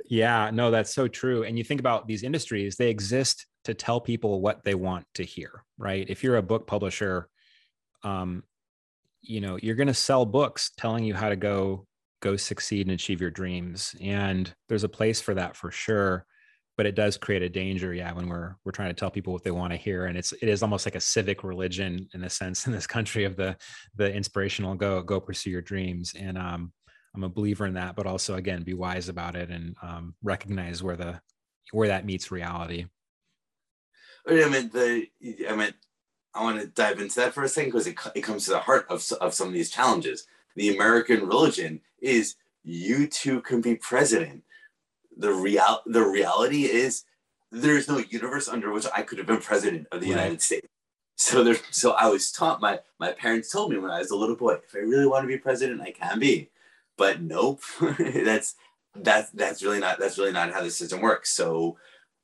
[0.05, 1.45] Yeah no that's so true.
[1.45, 5.25] And you think about these industries they exist to tell people what they want to
[5.25, 6.05] hear right?
[6.09, 7.29] If you're a book publisher
[8.03, 8.43] um
[9.23, 11.87] you know you're going to sell books telling you how to go
[12.23, 16.25] go succeed and achieve your dreams and there's a place for that for sure
[16.77, 19.43] but it does create a danger yeah when we're we're trying to tell people what
[19.43, 22.31] they want to hear and it's it is almost like a civic religion in a
[22.31, 23.55] sense in this country of the
[23.97, 26.73] the inspirational go go pursue your dreams and um
[27.15, 30.83] i'm a believer in that but also again be wise about it and um, recognize
[30.83, 31.21] where the
[31.73, 32.87] where that meets reality.
[34.29, 35.07] I mean the
[35.49, 35.75] i mean
[36.35, 38.61] i want to dive into that for a second because it, it comes to the
[38.61, 40.27] heart of, of some of these challenges
[40.57, 44.43] the American religion is you too can be president.
[45.17, 47.05] The real the reality is
[47.51, 50.17] there's no universe under which I could have been president of the right.
[50.17, 50.67] United States.
[51.17, 54.17] So there, so I was taught my my parents told me when I was a
[54.17, 56.51] little boy, if I really want to be president, I can be.
[56.97, 57.63] But nope,
[57.99, 58.55] that's
[58.95, 61.33] that's that's really not that's really not how the system works.
[61.35, 61.77] So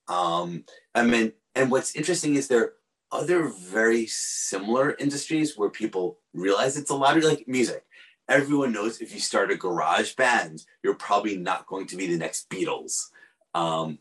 [0.08, 0.64] um
[0.94, 2.72] I mean and what's interesting is there are
[3.10, 7.84] other very similar industries where people realize it's a lottery like music
[8.28, 12.18] everyone knows if you start a garage band, you're probably not going to be the
[12.18, 13.06] next Beatles.
[13.54, 13.98] Um,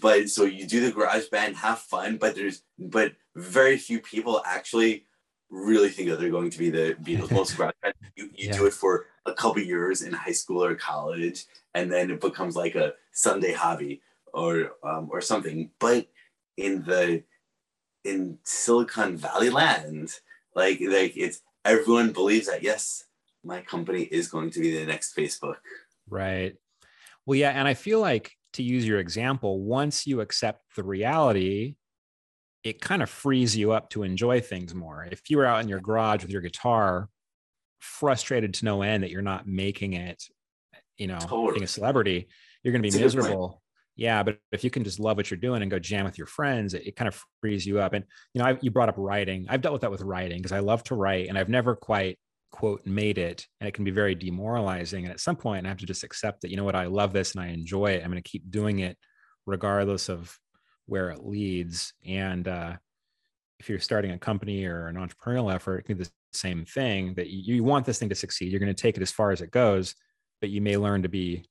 [0.00, 4.40] but so you do the garage band, have fun, but there's but very few people
[4.46, 5.06] actually
[5.50, 7.32] really think that they're going to be the Beatles.
[7.32, 8.52] Most garage band, you, you yeah.
[8.52, 12.54] do it for a couple years in high school or college, and then it becomes
[12.54, 14.00] like a Sunday hobby
[14.32, 15.70] or um, or something.
[15.80, 16.06] But
[16.56, 17.24] in the
[18.04, 20.10] in Silicon Valley land,
[20.54, 23.04] like like it's everyone believes that yes,
[23.44, 25.56] my company is going to be the next Facebook.
[26.08, 26.54] Right.
[27.26, 31.76] Well, yeah, and I feel like to use your example, once you accept the reality,
[32.62, 35.06] it kind of frees you up to enjoy things more.
[35.10, 37.08] If you were out in your garage with your guitar,
[37.80, 40.22] frustrated to no end that you're not making it,
[40.96, 41.52] you know, totally.
[41.52, 42.28] being a celebrity,
[42.62, 43.62] you're going to be That's miserable
[43.96, 46.26] yeah but if you can just love what you're doing and go jam with your
[46.26, 48.96] friends it, it kind of frees you up and you know I, you brought up
[48.98, 51.76] writing i've dealt with that with writing because i love to write and i've never
[51.76, 52.18] quite
[52.54, 55.76] quote made it and it can be very demoralizing and at some point i have
[55.76, 56.76] to just accept that you know what?
[56.76, 58.04] I love this and i enjoy it.
[58.04, 58.96] I'm going to keep doing it
[59.44, 60.38] regardless of
[60.86, 61.92] where it leads.
[62.06, 62.76] And uh,
[63.58, 67.14] if you're starting a company or an entrepreneurial effort it can be the same thing
[67.14, 68.52] that you, you want this thing to succeed.
[68.52, 69.96] You're going to take it as far as it goes
[70.40, 71.44] but you may learn to be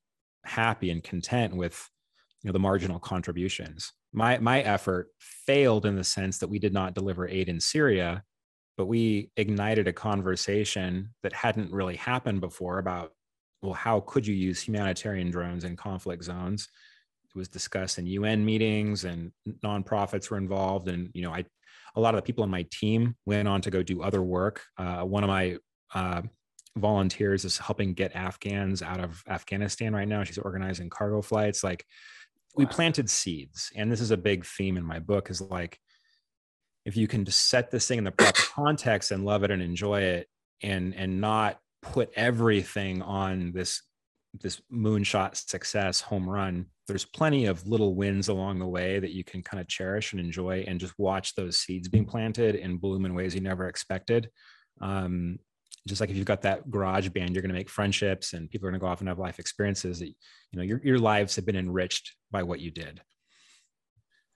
[0.46, 1.86] happy and content with
[2.44, 3.92] you know the marginal contributions.
[4.14, 8.24] My my effort failed in the sense that we did not deliver aid in syria
[8.78, 13.12] but we ignited a conversation that hadn't really happened before about
[13.62, 16.70] well how could you use humanitarian drones in conflict zones?
[17.34, 19.32] It was discussed in un meetings and
[19.64, 21.44] nonprofits were involved and you know i
[21.96, 24.64] a lot of the people on my team went on to go do other work.
[24.78, 25.58] Uh, one of my
[25.94, 26.22] uh,
[26.78, 30.24] volunteers is helping get afghans out of afghanistan right now.
[30.24, 31.64] She's organizing cargo flights.
[31.64, 31.86] Like
[32.56, 35.80] we planted seeds and this is a big theme in my book is like
[36.86, 39.62] if you can just set this thing in the proper context and love it and
[39.62, 40.28] enjoy it
[40.62, 43.82] and and not put everything on this
[44.42, 49.24] this moonshot success home run there's plenty of little wins along the way that you
[49.24, 53.06] can kind of cherish and enjoy and just watch those seeds being planted and bloom
[53.06, 54.30] in ways you never expected
[54.82, 55.38] um,
[55.88, 58.68] just like if you've got that garage band, you're going to make friendships and people
[58.68, 60.14] are going to go off and have life experiences that, you
[60.54, 63.02] know, your, your lives have been enriched by what you did.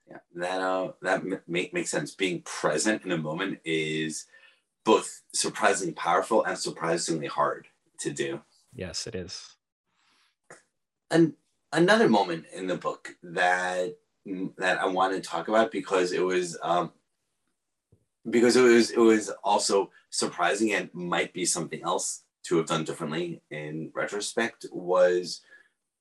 [0.08, 2.14] Yeah, that, uh, that make, makes sense.
[2.14, 4.26] Being present in a moment is
[4.84, 7.68] both surprisingly powerful and surprisingly hard
[8.00, 8.40] to do.
[8.74, 9.56] Yes, it is.
[11.10, 11.34] And
[11.72, 13.96] another moment in the book that
[14.58, 16.92] that I want to talk about because it was um,
[18.28, 22.84] because it was it was also surprising and might be something else to have done
[22.84, 25.42] differently in retrospect was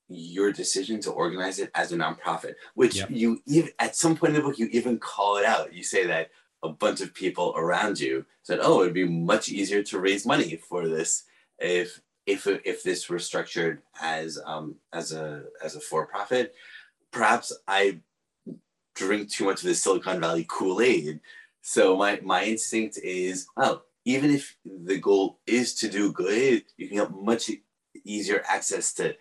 [0.10, 3.10] your decision to organize it as a nonprofit, which yep.
[3.12, 5.74] you even at some point in the book you even call it out.
[5.74, 6.30] You say that
[6.64, 10.56] a bunch of people around you said, "Oh, it'd be much easier to raise money
[10.56, 11.24] for this
[11.60, 16.56] if if if this were structured as um as a as a for profit."
[17.12, 18.00] Perhaps I
[18.96, 21.20] drink too much of the Silicon Valley Kool Aid
[21.68, 26.88] so my my instinct is, well, even if the goal is to do good, you
[26.88, 27.52] can get much
[28.06, 29.14] easier access to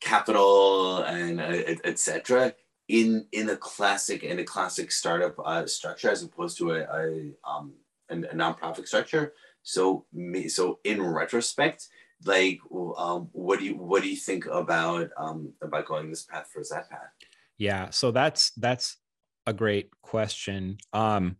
[0.00, 2.54] capital and uh, etc.
[2.88, 7.30] in in a classic in a classic startup uh, structure as opposed to a, a
[7.48, 7.72] um
[8.10, 9.32] a, a nonprofit structure.
[9.62, 11.88] So me so in retrospect,
[12.24, 12.60] like
[12.96, 16.70] um, what do you what do you think about um about going this path versus
[16.70, 17.10] that path?
[17.56, 18.96] Yeah, so that's that's
[19.46, 20.78] a great question.
[20.92, 21.36] Um,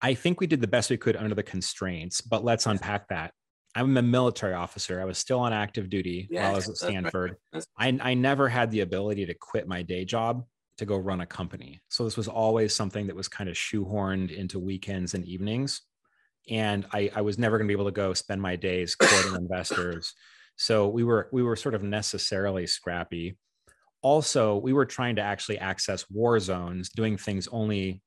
[0.00, 3.32] I think we did the best we could under the constraints, but let's unpack that.
[3.78, 5.00] I'm a military officer.
[5.00, 7.36] I was still on active duty while I was at Stanford.
[7.52, 7.64] Right.
[7.78, 10.44] I, I never had the ability to quit my day job
[10.78, 11.80] to go run a company.
[11.88, 15.82] So this was always something that was kind of shoehorned into weekends and evenings.
[16.50, 19.36] And I, I was never going to be able to go spend my days courting
[19.36, 20.14] investors.
[20.56, 23.38] So we were we were sort of necessarily scrappy.
[24.02, 28.02] Also, we were trying to actually access war zones, doing things only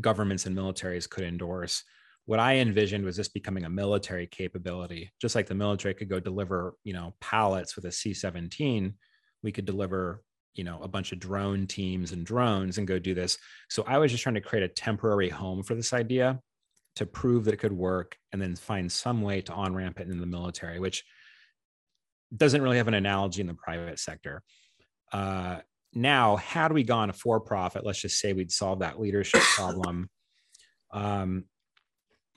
[0.00, 1.82] governments and militaries could endorse.
[2.26, 6.20] What I envisioned was this becoming a military capability, just like the military could go
[6.20, 8.94] deliver, you know, pallets with a C-17.
[9.42, 10.22] We could deliver,
[10.54, 13.38] you know, a bunch of drone teams and drones and go do this.
[13.70, 16.40] So I was just trying to create a temporary home for this idea
[16.96, 20.08] to prove that it could work, and then find some way to on ramp it
[20.08, 21.04] in the military, which
[22.34, 24.42] doesn't really have an analogy in the private sector.
[25.12, 25.58] Uh,
[25.96, 30.10] now had we gone a for profit let's just say we'd solve that leadership problem
[30.92, 31.44] um,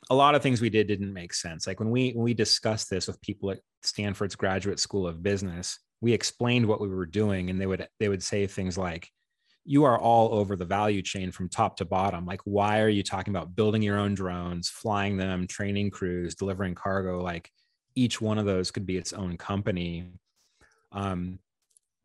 [0.09, 2.89] a lot of things we did didn't make sense like when we when we discussed
[2.89, 7.49] this with people at stanford's graduate school of business we explained what we were doing
[7.49, 9.09] and they would they would say things like
[9.65, 13.03] you are all over the value chain from top to bottom like why are you
[13.03, 17.51] talking about building your own drones flying them training crews delivering cargo like
[17.99, 20.11] each one of those could be its own company.
[20.91, 21.39] Um,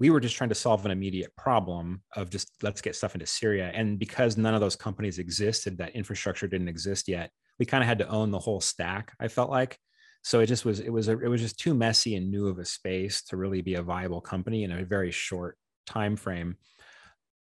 [0.01, 3.27] we were just trying to solve an immediate problem of just let's get stuff into
[3.27, 3.71] Syria.
[3.73, 7.89] And because none of those companies existed, that infrastructure didn't exist yet, we kind of
[7.89, 9.79] had to own the whole stack, I felt like.
[10.23, 12.59] So it just was, it was, a, it was just too messy and new of
[12.59, 16.57] a space to really be a viable company in a very short time frame.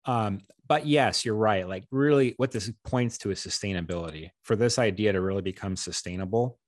[0.04, 1.66] Um, but yes, you're right.
[1.66, 4.30] Like really what this points to is sustainability.
[4.42, 6.58] For this idea to really become sustainable,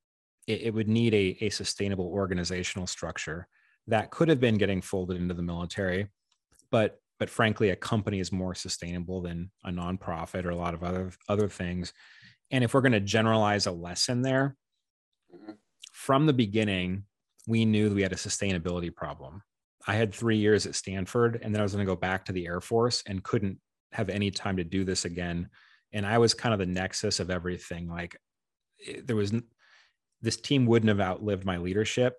[0.46, 3.46] it, it would need a, a sustainable organizational structure
[3.86, 6.08] that could have been getting folded into the military,
[6.70, 10.84] but but frankly, a company is more sustainable than a nonprofit or a lot of
[10.84, 11.92] other other things.
[12.50, 14.56] And if we're going to generalize a lesson there,
[15.34, 15.52] mm-hmm.
[15.92, 17.04] from the beginning,
[17.46, 19.42] we knew we had a sustainability problem.
[19.86, 22.32] I had three years at Stanford, and then I was going to go back to
[22.32, 23.58] the Air Force and couldn't
[23.92, 25.48] have any time to do this again.
[25.92, 27.88] And I was kind of the nexus of everything.
[27.88, 28.16] Like
[29.02, 29.32] there was
[30.20, 32.16] this team wouldn't have outlived my leadership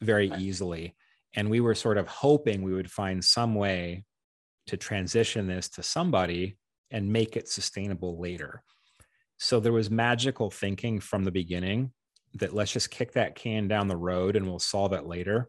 [0.00, 0.94] very easily
[1.34, 4.04] and we were sort of hoping we would find some way
[4.66, 6.58] to transition this to somebody
[6.90, 8.62] and make it sustainable later.
[9.38, 11.92] So there was magical thinking from the beginning
[12.34, 15.48] that let's just kick that can down the road and we'll solve it later.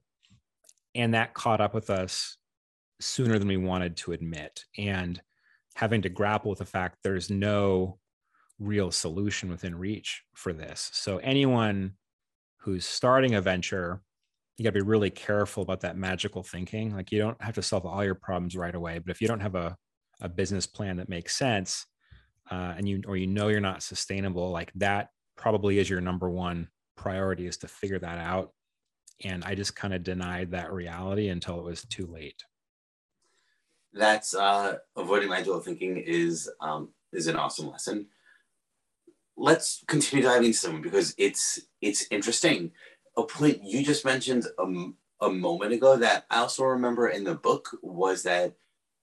[0.96, 2.38] And that caught up with us
[3.02, 4.66] sooner than we wanted to admit.
[4.78, 5.22] And
[5.76, 8.00] having to grapple with the fact there's no
[8.60, 10.90] real solution within reach for this.
[10.94, 11.94] So anyone
[12.58, 14.02] who's starting a venture
[14.60, 16.94] you got to be really careful about that magical thinking.
[16.94, 19.40] Like you don't have to solve all your problems right away, but if you don't
[19.40, 19.76] have a,
[20.20, 21.86] a business plan that makes sense,
[22.50, 26.30] uh, and you or you know you're not sustainable, like that probably is your number
[26.30, 28.52] one priority is to figure that out.
[29.24, 32.42] And I just kind of denied that reality until it was too late.
[33.94, 38.08] That's uh, avoiding magical thinking is um, is an awesome lesson.
[39.36, 42.72] Let's continue diving into some because it's it's interesting
[43.18, 47.36] a point you just mentioned a, a moment ago that I also remember in the
[47.36, 48.54] book was that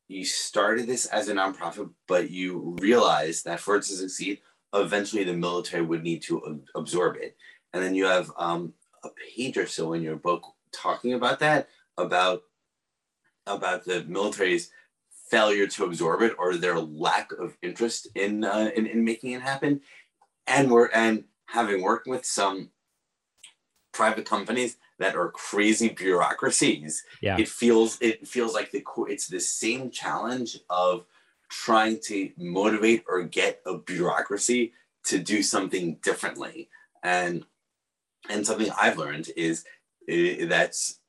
[0.08, 4.40] you started this as a nonprofit, but you realized that for it to succeed,
[4.74, 7.36] eventually the military would need to absorb it.
[7.72, 8.72] And then you have um,
[9.04, 10.42] a page or so in your book
[10.72, 12.42] talking about that, about
[13.46, 14.70] about the military's
[15.30, 19.42] failure to absorb it or their lack of interest in uh, in, in making it
[19.42, 19.80] happen.
[20.46, 22.70] And we're and having worked with some
[23.96, 27.02] private companies that are crazy bureaucracies.
[27.22, 27.38] Yeah.
[27.38, 31.06] It feels it feels like the it's the same challenge of
[31.48, 34.72] trying to motivate or get a bureaucracy
[35.04, 36.68] to do something differently.
[37.02, 37.44] And
[38.28, 39.64] and something I've learned is
[40.10, 41.00] uh, that's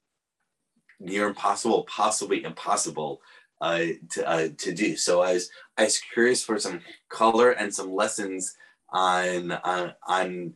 [0.99, 3.21] near impossible, possibly impossible
[3.61, 4.95] uh, to uh, to do.
[4.95, 8.55] So I was I was curious for some color and some lessons
[8.89, 10.53] on on on,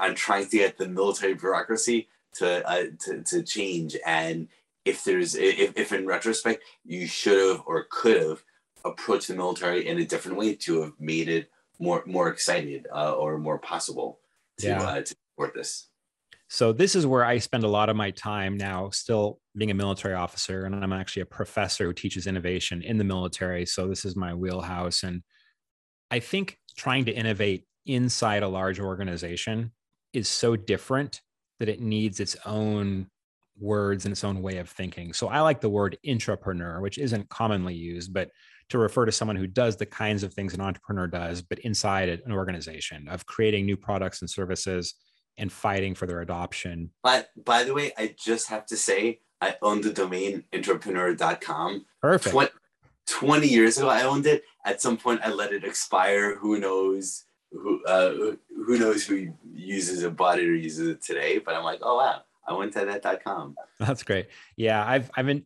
[0.00, 3.96] on trying to get the military bureaucracy to uh, to, to change.
[4.06, 4.48] And
[4.84, 8.42] if there's if, if in retrospect you should have or could have
[8.84, 13.12] approached the military in a different way to have made it more more excited uh,
[13.12, 14.20] or more possible
[14.58, 14.82] to, yeah.
[14.82, 15.88] uh, to support this.
[16.48, 19.74] So this is where i spend a lot of my time now still being a
[19.74, 23.66] military officer and i'm actually a professor who teaches innovation in the military.
[23.66, 25.02] So this is my wheelhouse.
[25.02, 25.22] And
[26.10, 29.72] i think trying to innovate inside a large organization
[30.12, 31.20] is so different
[31.58, 33.06] that it needs its own
[33.58, 35.12] words and its own way of thinking.
[35.12, 38.30] So I like the word intrapreneur, which isn't commonly used, but
[38.70, 42.08] to refer to someone who does the kinds of things an entrepreneur does, but inside
[42.08, 44.94] an organization of creating new products and services
[45.36, 46.90] and fighting for their adoption.
[47.02, 51.86] But by the way, I just have to say, I own the domain intrapreneur.com.
[52.00, 52.32] Perfect.
[52.32, 52.50] 20,
[53.06, 54.44] 20 years ago, I owned it.
[54.64, 56.36] At some point, I let it expire.
[56.36, 57.24] Who knows?
[57.52, 58.10] Who uh,
[58.66, 61.38] who knows who uses a it, or uses it today.
[61.38, 63.56] But I'm like, oh wow, I went to that.com.
[63.80, 64.28] That's great.
[64.56, 65.44] Yeah, I've I've been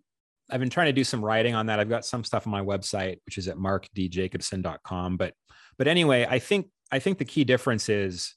[0.50, 1.80] I've been trying to do some writing on that.
[1.80, 5.16] I've got some stuff on my website, which is at markdjacobsen.com.
[5.16, 5.34] But
[5.78, 8.34] but anyway, I think I think the key difference is,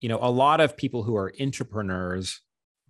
[0.00, 2.40] you know, a lot of people who are entrepreneurs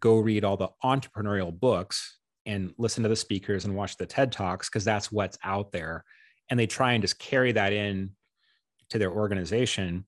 [0.00, 4.32] go read all the entrepreneurial books and listen to the speakers and watch the TED
[4.32, 6.04] Talks because that's what's out there.
[6.48, 8.10] And they try and just carry that in
[8.90, 10.04] to their organization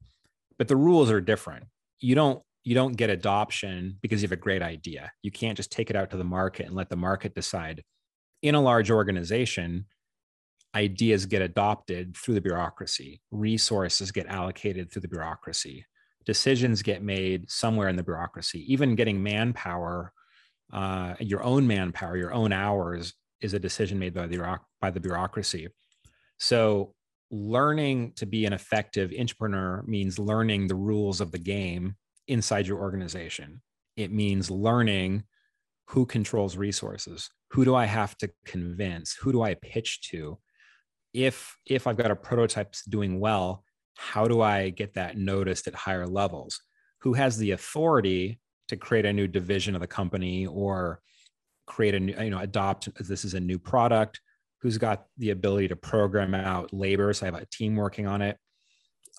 [0.58, 1.66] but the rules are different.
[2.00, 5.10] You don't you don't get adoption because you have a great idea.
[5.22, 7.82] You can't just take it out to the market and let the market decide.
[8.42, 9.86] In a large organization
[10.74, 13.22] ideas get adopted through the bureaucracy.
[13.30, 15.86] Resources get allocated through the bureaucracy.
[16.26, 18.70] Decisions get made somewhere in the bureaucracy.
[18.70, 20.12] Even getting manpower
[20.70, 25.00] uh, your own manpower your own hours is a decision made by the by the
[25.00, 25.68] bureaucracy.
[26.38, 26.94] So
[27.30, 32.78] learning to be an effective entrepreneur means learning the rules of the game inside your
[32.78, 33.60] organization.
[33.96, 35.24] It means learning
[35.88, 37.30] who controls resources.
[37.52, 39.14] Who do i have to convince?
[39.14, 40.38] Who do i pitch to?
[41.14, 43.64] If if i've got a prototype doing well
[43.96, 46.60] how do i get that noticed at higher levels?
[47.00, 51.00] Who has the authority to create a new division of the company or
[51.66, 54.20] create a new you know adopt this is a new product
[54.60, 57.12] who's got the ability to program out labor.
[57.12, 58.36] So i have a team working on it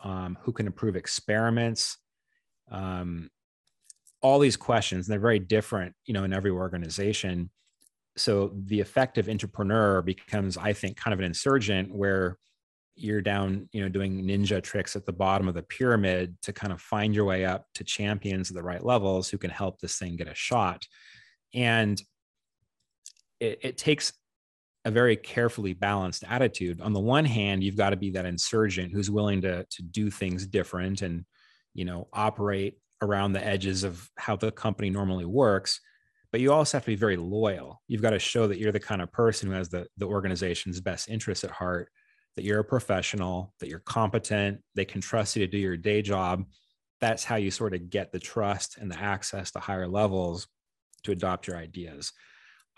[0.03, 1.97] um, who can approve experiments.
[2.71, 3.29] Um,
[4.21, 7.49] all these questions and they're very different you know in every organization.
[8.17, 12.37] So the effective entrepreneur becomes i think kind of an insurgent where
[12.99, 16.73] you're down you know doing ninja tricks at the bottom of the pyramid to kind
[16.73, 19.97] of find your way up to champions at the right levels who can help this
[19.97, 20.85] thing get a shot.
[21.53, 22.01] And
[23.39, 24.11] it, it takes
[24.86, 26.82] a very carefully balanced attitude.
[26.82, 30.09] On the one hand you've got to be that insurgent who's willing to to do
[30.09, 31.25] things different and
[31.73, 35.80] you know operate around the edges of how the company normally works
[36.32, 37.82] but you also have to be very loyal.
[37.88, 40.80] You've got to show that you're the kind of person who has the the organization's
[40.80, 41.89] best interests at heart
[42.36, 46.01] that you're a professional that you're competent they can trust you to do your day
[46.01, 46.45] job.
[47.01, 50.47] That's how you sort of get the trust and the access to higher levels
[51.03, 52.11] to adopt your ideas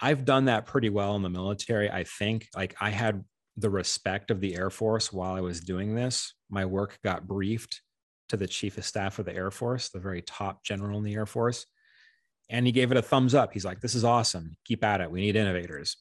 [0.01, 1.89] I've done that pretty well in the military.
[1.89, 3.23] I think like I had
[3.57, 6.33] the respect of the Air Force while I was doing this.
[6.49, 7.81] My work got briefed
[8.29, 11.13] to the chief of staff of the Air Force, the very top general in the
[11.13, 11.65] Air Force.
[12.49, 13.53] And he gave it a thumbs up.
[13.53, 14.55] He's like, this is awesome.
[14.65, 15.11] Keep at it.
[15.11, 15.97] We need innovators.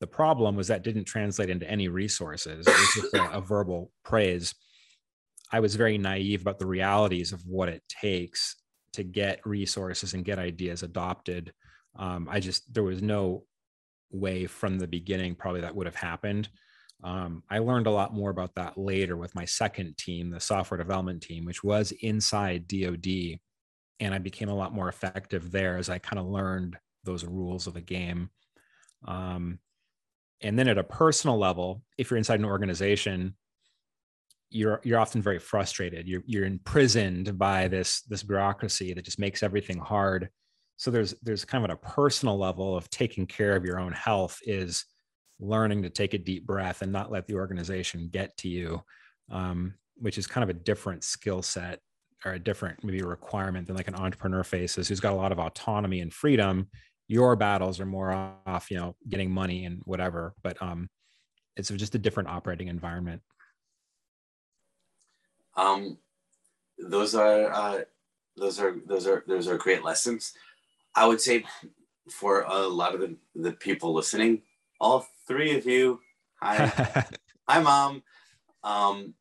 [0.00, 2.66] The problem was that didn't translate into any resources.
[2.66, 4.54] It was just a, a verbal praise.
[5.52, 8.56] I was very naive about the realities of what it takes
[8.94, 11.52] to get resources and get ideas adopted
[11.98, 13.44] um, I just there was no
[14.10, 16.48] way from the beginning probably that would have happened.
[17.04, 20.78] Um, I learned a lot more about that later with my second team, the software
[20.78, 23.38] development team, which was inside DoD,
[24.00, 27.66] and I became a lot more effective there as I kind of learned those rules
[27.66, 28.30] of the game.
[29.06, 29.58] Um,
[30.40, 33.36] and then at a personal level, if you're inside an organization,
[34.50, 36.06] you're you're often very frustrated.
[36.06, 40.30] You're you're imprisoned by this this bureaucracy that just makes everything hard
[40.76, 44.40] so there's there's kind of a personal level of taking care of your own health
[44.44, 44.84] is
[45.38, 48.82] learning to take a deep breath and not let the organization get to you
[49.30, 51.80] um, which is kind of a different skill set
[52.24, 55.38] or a different maybe requirement than like an entrepreneur faces who's got a lot of
[55.38, 56.68] autonomy and freedom.
[57.08, 58.12] Your battles are more
[58.46, 60.88] off you know getting money and whatever but um
[61.56, 63.22] it's just a different operating environment.
[65.56, 65.98] Um
[66.78, 67.80] those are uh
[68.36, 70.32] those are those are those are great lessons
[70.96, 71.44] I would say
[72.10, 74.42] for a lot of the, the people listening,
[74.80, 76.00] all three of you,
[76.40, 77.04] hi,
[77.48, 78.02] hi, mom.
[78.64, 79.14] Um,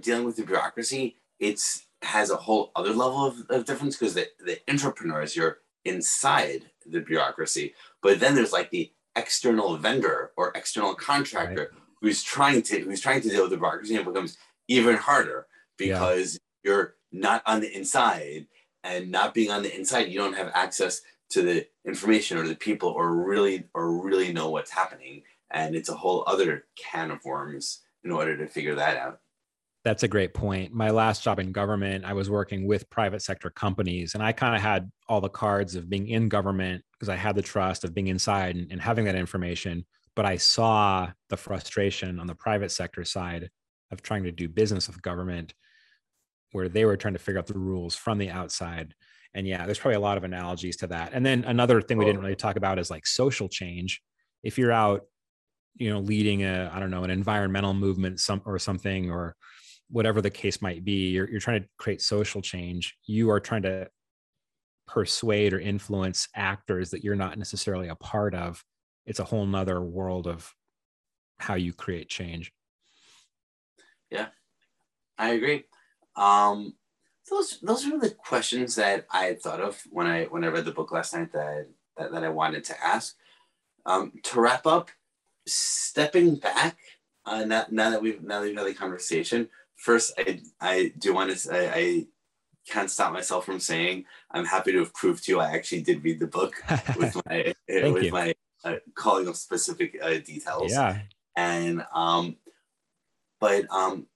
[0.00, 4.26] dealing with the bureaucracy, it's has a whole other level of, of difference because the,
[4.46, 10.94] the entrepreneurs, you're inside the bureaucracy, but then there's like the external vendor or external
[10.94, 11.82] contractor right.
[12.00, 15.46] who's trying to who's trying to deal with the bureaucracy and it becomes even harder
[15.76, 16.70] because yeah.
[16.70, 18.46] you're not on the inside
[18.84, 22.54] and not being on the inside you don't have access to the information or the
[22.54, 25.22] people or really or really know what's happening.
[25.50, 29.20] And it's a whole other can of worms in order to figure that out.
[29.82, 30.74] That's a great point.
[30.74, 34.54] My last job in government i was working with private sector companies and i kind
[34.54, 37.94] of had all the cards of being in government because i had the trust of
[37.94, 39.84] being inside and, and having that information
[40.16, 43.50] but i saw the frustration on the private sector side
[43.90, 45.54] of trying to do business with government
[46.52, 48.94] where they were trying to figure out the rules from the outside.
[49.34, 51.12] And yeah, there's probably a lot of analogies to that.
[51.12, 54.02] And then another thing we didn't really talk about is like social change.
[54.42, 55.02] If you're out,
[55.76, 59.36] you know, leading a, I don't know, an environmental movement some or something or
[59.88, 62.96] whatever the case might be, you're, you're trying to create social change.
[63.06, 63.88] You are trying to
[64.88, 68.64] persuade or influence actors that you're not necessarily a part of.
[69.06, 70.52] It's a whole nother world of
[71.38, 72.52] how you create change.
[74.10, 74.26] Yeah,
[75.16, 75.64] I agree.
[76.16, 76.74] Um,
[77.28, 80.64] those those are the questions that I had thought of when I when I read
[80.64, 83.16] the book last night that that, that I wanted to ask.
[83.86, 84.90] Um, to wrap up,
[85.46, 86.76] stepping back,
[87.24, 91.14] uh, now, now that we've now that we've had the conversation, first I I do
[91.14, 92.06] want to say I
[92.70, 96.04] can't stop myself from saying I'm happy to have proved to you I actually did
[96.04, 96.54] read the book
[96.98, 98.12] with my with you.
[98.12, 98.34] my
[98.64, 100.72] uh, calling of specific uh, details.
[100.72, 101.00] Yeah.
[101.36, 102.36] And um,
[103.40, 104.06] but um,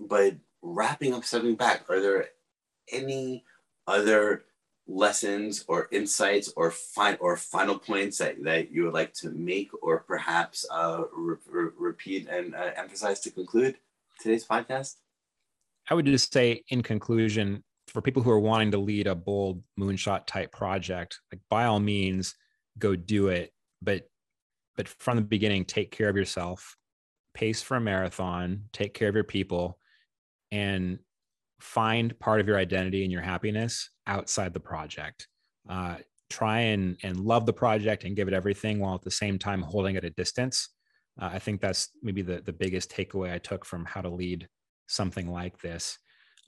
[0.00, 2.28] but wrapping up stepping back are there
[2.92, 3.44] any
[3.86, 4.44] other
[4.86, 9.70] lessons or insights or fine or final points that, that you would like to make
[9.82, 13.76] or perhaps uh, re- re- repeat and uh, emphasize to conclude
[14.20, 14.96] today's podcast
[15.88, 19.62] i would just say in conclusion for people who are wanting to lead a bold
[19.78, 22.34] moonshot type project, like by all means,
[22.78, 23.52] go do it.
[23.82, 24.08] But
[24.76, 26.76] but from the beginning, take care of yourself,
[27.34, 29.78] pace for a marathon, take care of your people,
[30.52, 30.98] and
[31.60, 35.28] find part of your identity and your happiness outside the project.
[35.68, 35.96] Uh,
[36.30, 39.62] try and and love the project and give it everything while at the same time
[39.62, 40.70] holding it a distance.
[41.20, 44.48] Uh, I think that's maybe the the biggest takeaway I took from how to lead
[44.86, 45.98] something like this.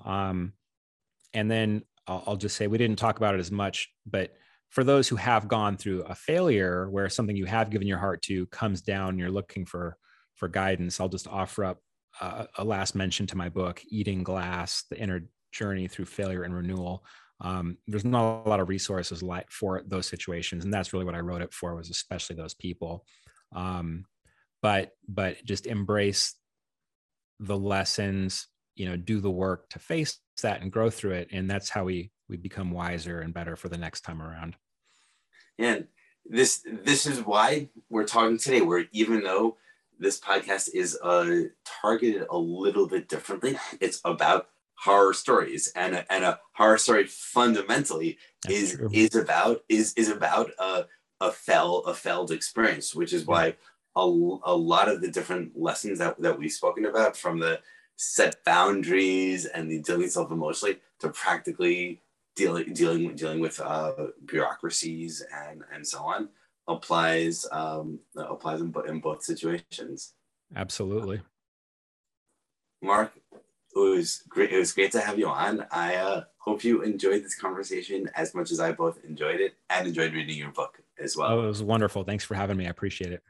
[0.05, 0.55] Um,
[1.35, 4.33] and then I'll, I'll just say we didn't talk about it as much, but
[4.71, 8.23] for those who have gone through a failure where something you have given your heart
[8.23, 9.97] to comes down, you're looking for
[10.37, 10.99] for guidance.
[10.99, 11.79] I'll just offer up
[12.21, 16.55] uh, a last mention to my book, Eating Glass: The Inner Journey Through Failure and
[16.55, 17.05] Renewal.
[17.41, 21.21] Um, there's not a lot of resources for those situations, and that's really what I
[21.21, 21.75] wrote it for.
[21.75, 23.05] Was especially those people.
[23.55, 24.07] Um,
[24.63, 26.35] but but just embrace
[27.41, 28.47] the lessons
[28.77, 31.85] you know do the work to face that and grow through it and that's how
[31.85, 34.57] we we become wiser and better for the next time around
[35.59, 35.87] and
[36.25, 39.57] this this is why we're talking today where even though
[39.99, 46.13] this podcast is uh, targeted a little bit differently it's about horror stories and a,
[46.13, 48.91] and a horror story fundamentally that's is true.
[48.93, 50.87] is about is is about a
[51.21, 53.55] a fell a failed experience which is why
[53.97, 57.61] a, a lot of the different lessons that, that we've spoken about from the
[57.97, 62.03] set boundaries and the dealing self emotionally to practically
[62.35, 63.93] dealing dealing dealing with uh,
[64.25, 66.29] bureaucracies and and so on
[66.69, 70.15] applies um, applies in, in both situations.
[70.55, 71.21] Absolutely,
[72.83, 73.13] Mark.
[73.75, 74.53] It was great.
[74.53, 75.67] It was great to have you on.
[75.71, 79.89] I uh, hope you enjoyed this conversation as much as I both enjoyed it and
[79.89, 81.31] enjoyed reading your book as well.
[81.31, 82.05] Oh, it was wonderful.
[82.05, 82.67] Thanks for having me.
[82.67, 83.23] I appreciate it.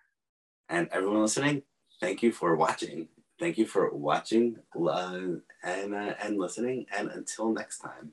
[0.68, 1.62] And everyone listening,
[2.00, 3.08] thank you for watching
[3.42, 5.18] thank you for watching uh,
[5.64, 6.86] and uh, and listening.
[6.96, 8.12] And until next time.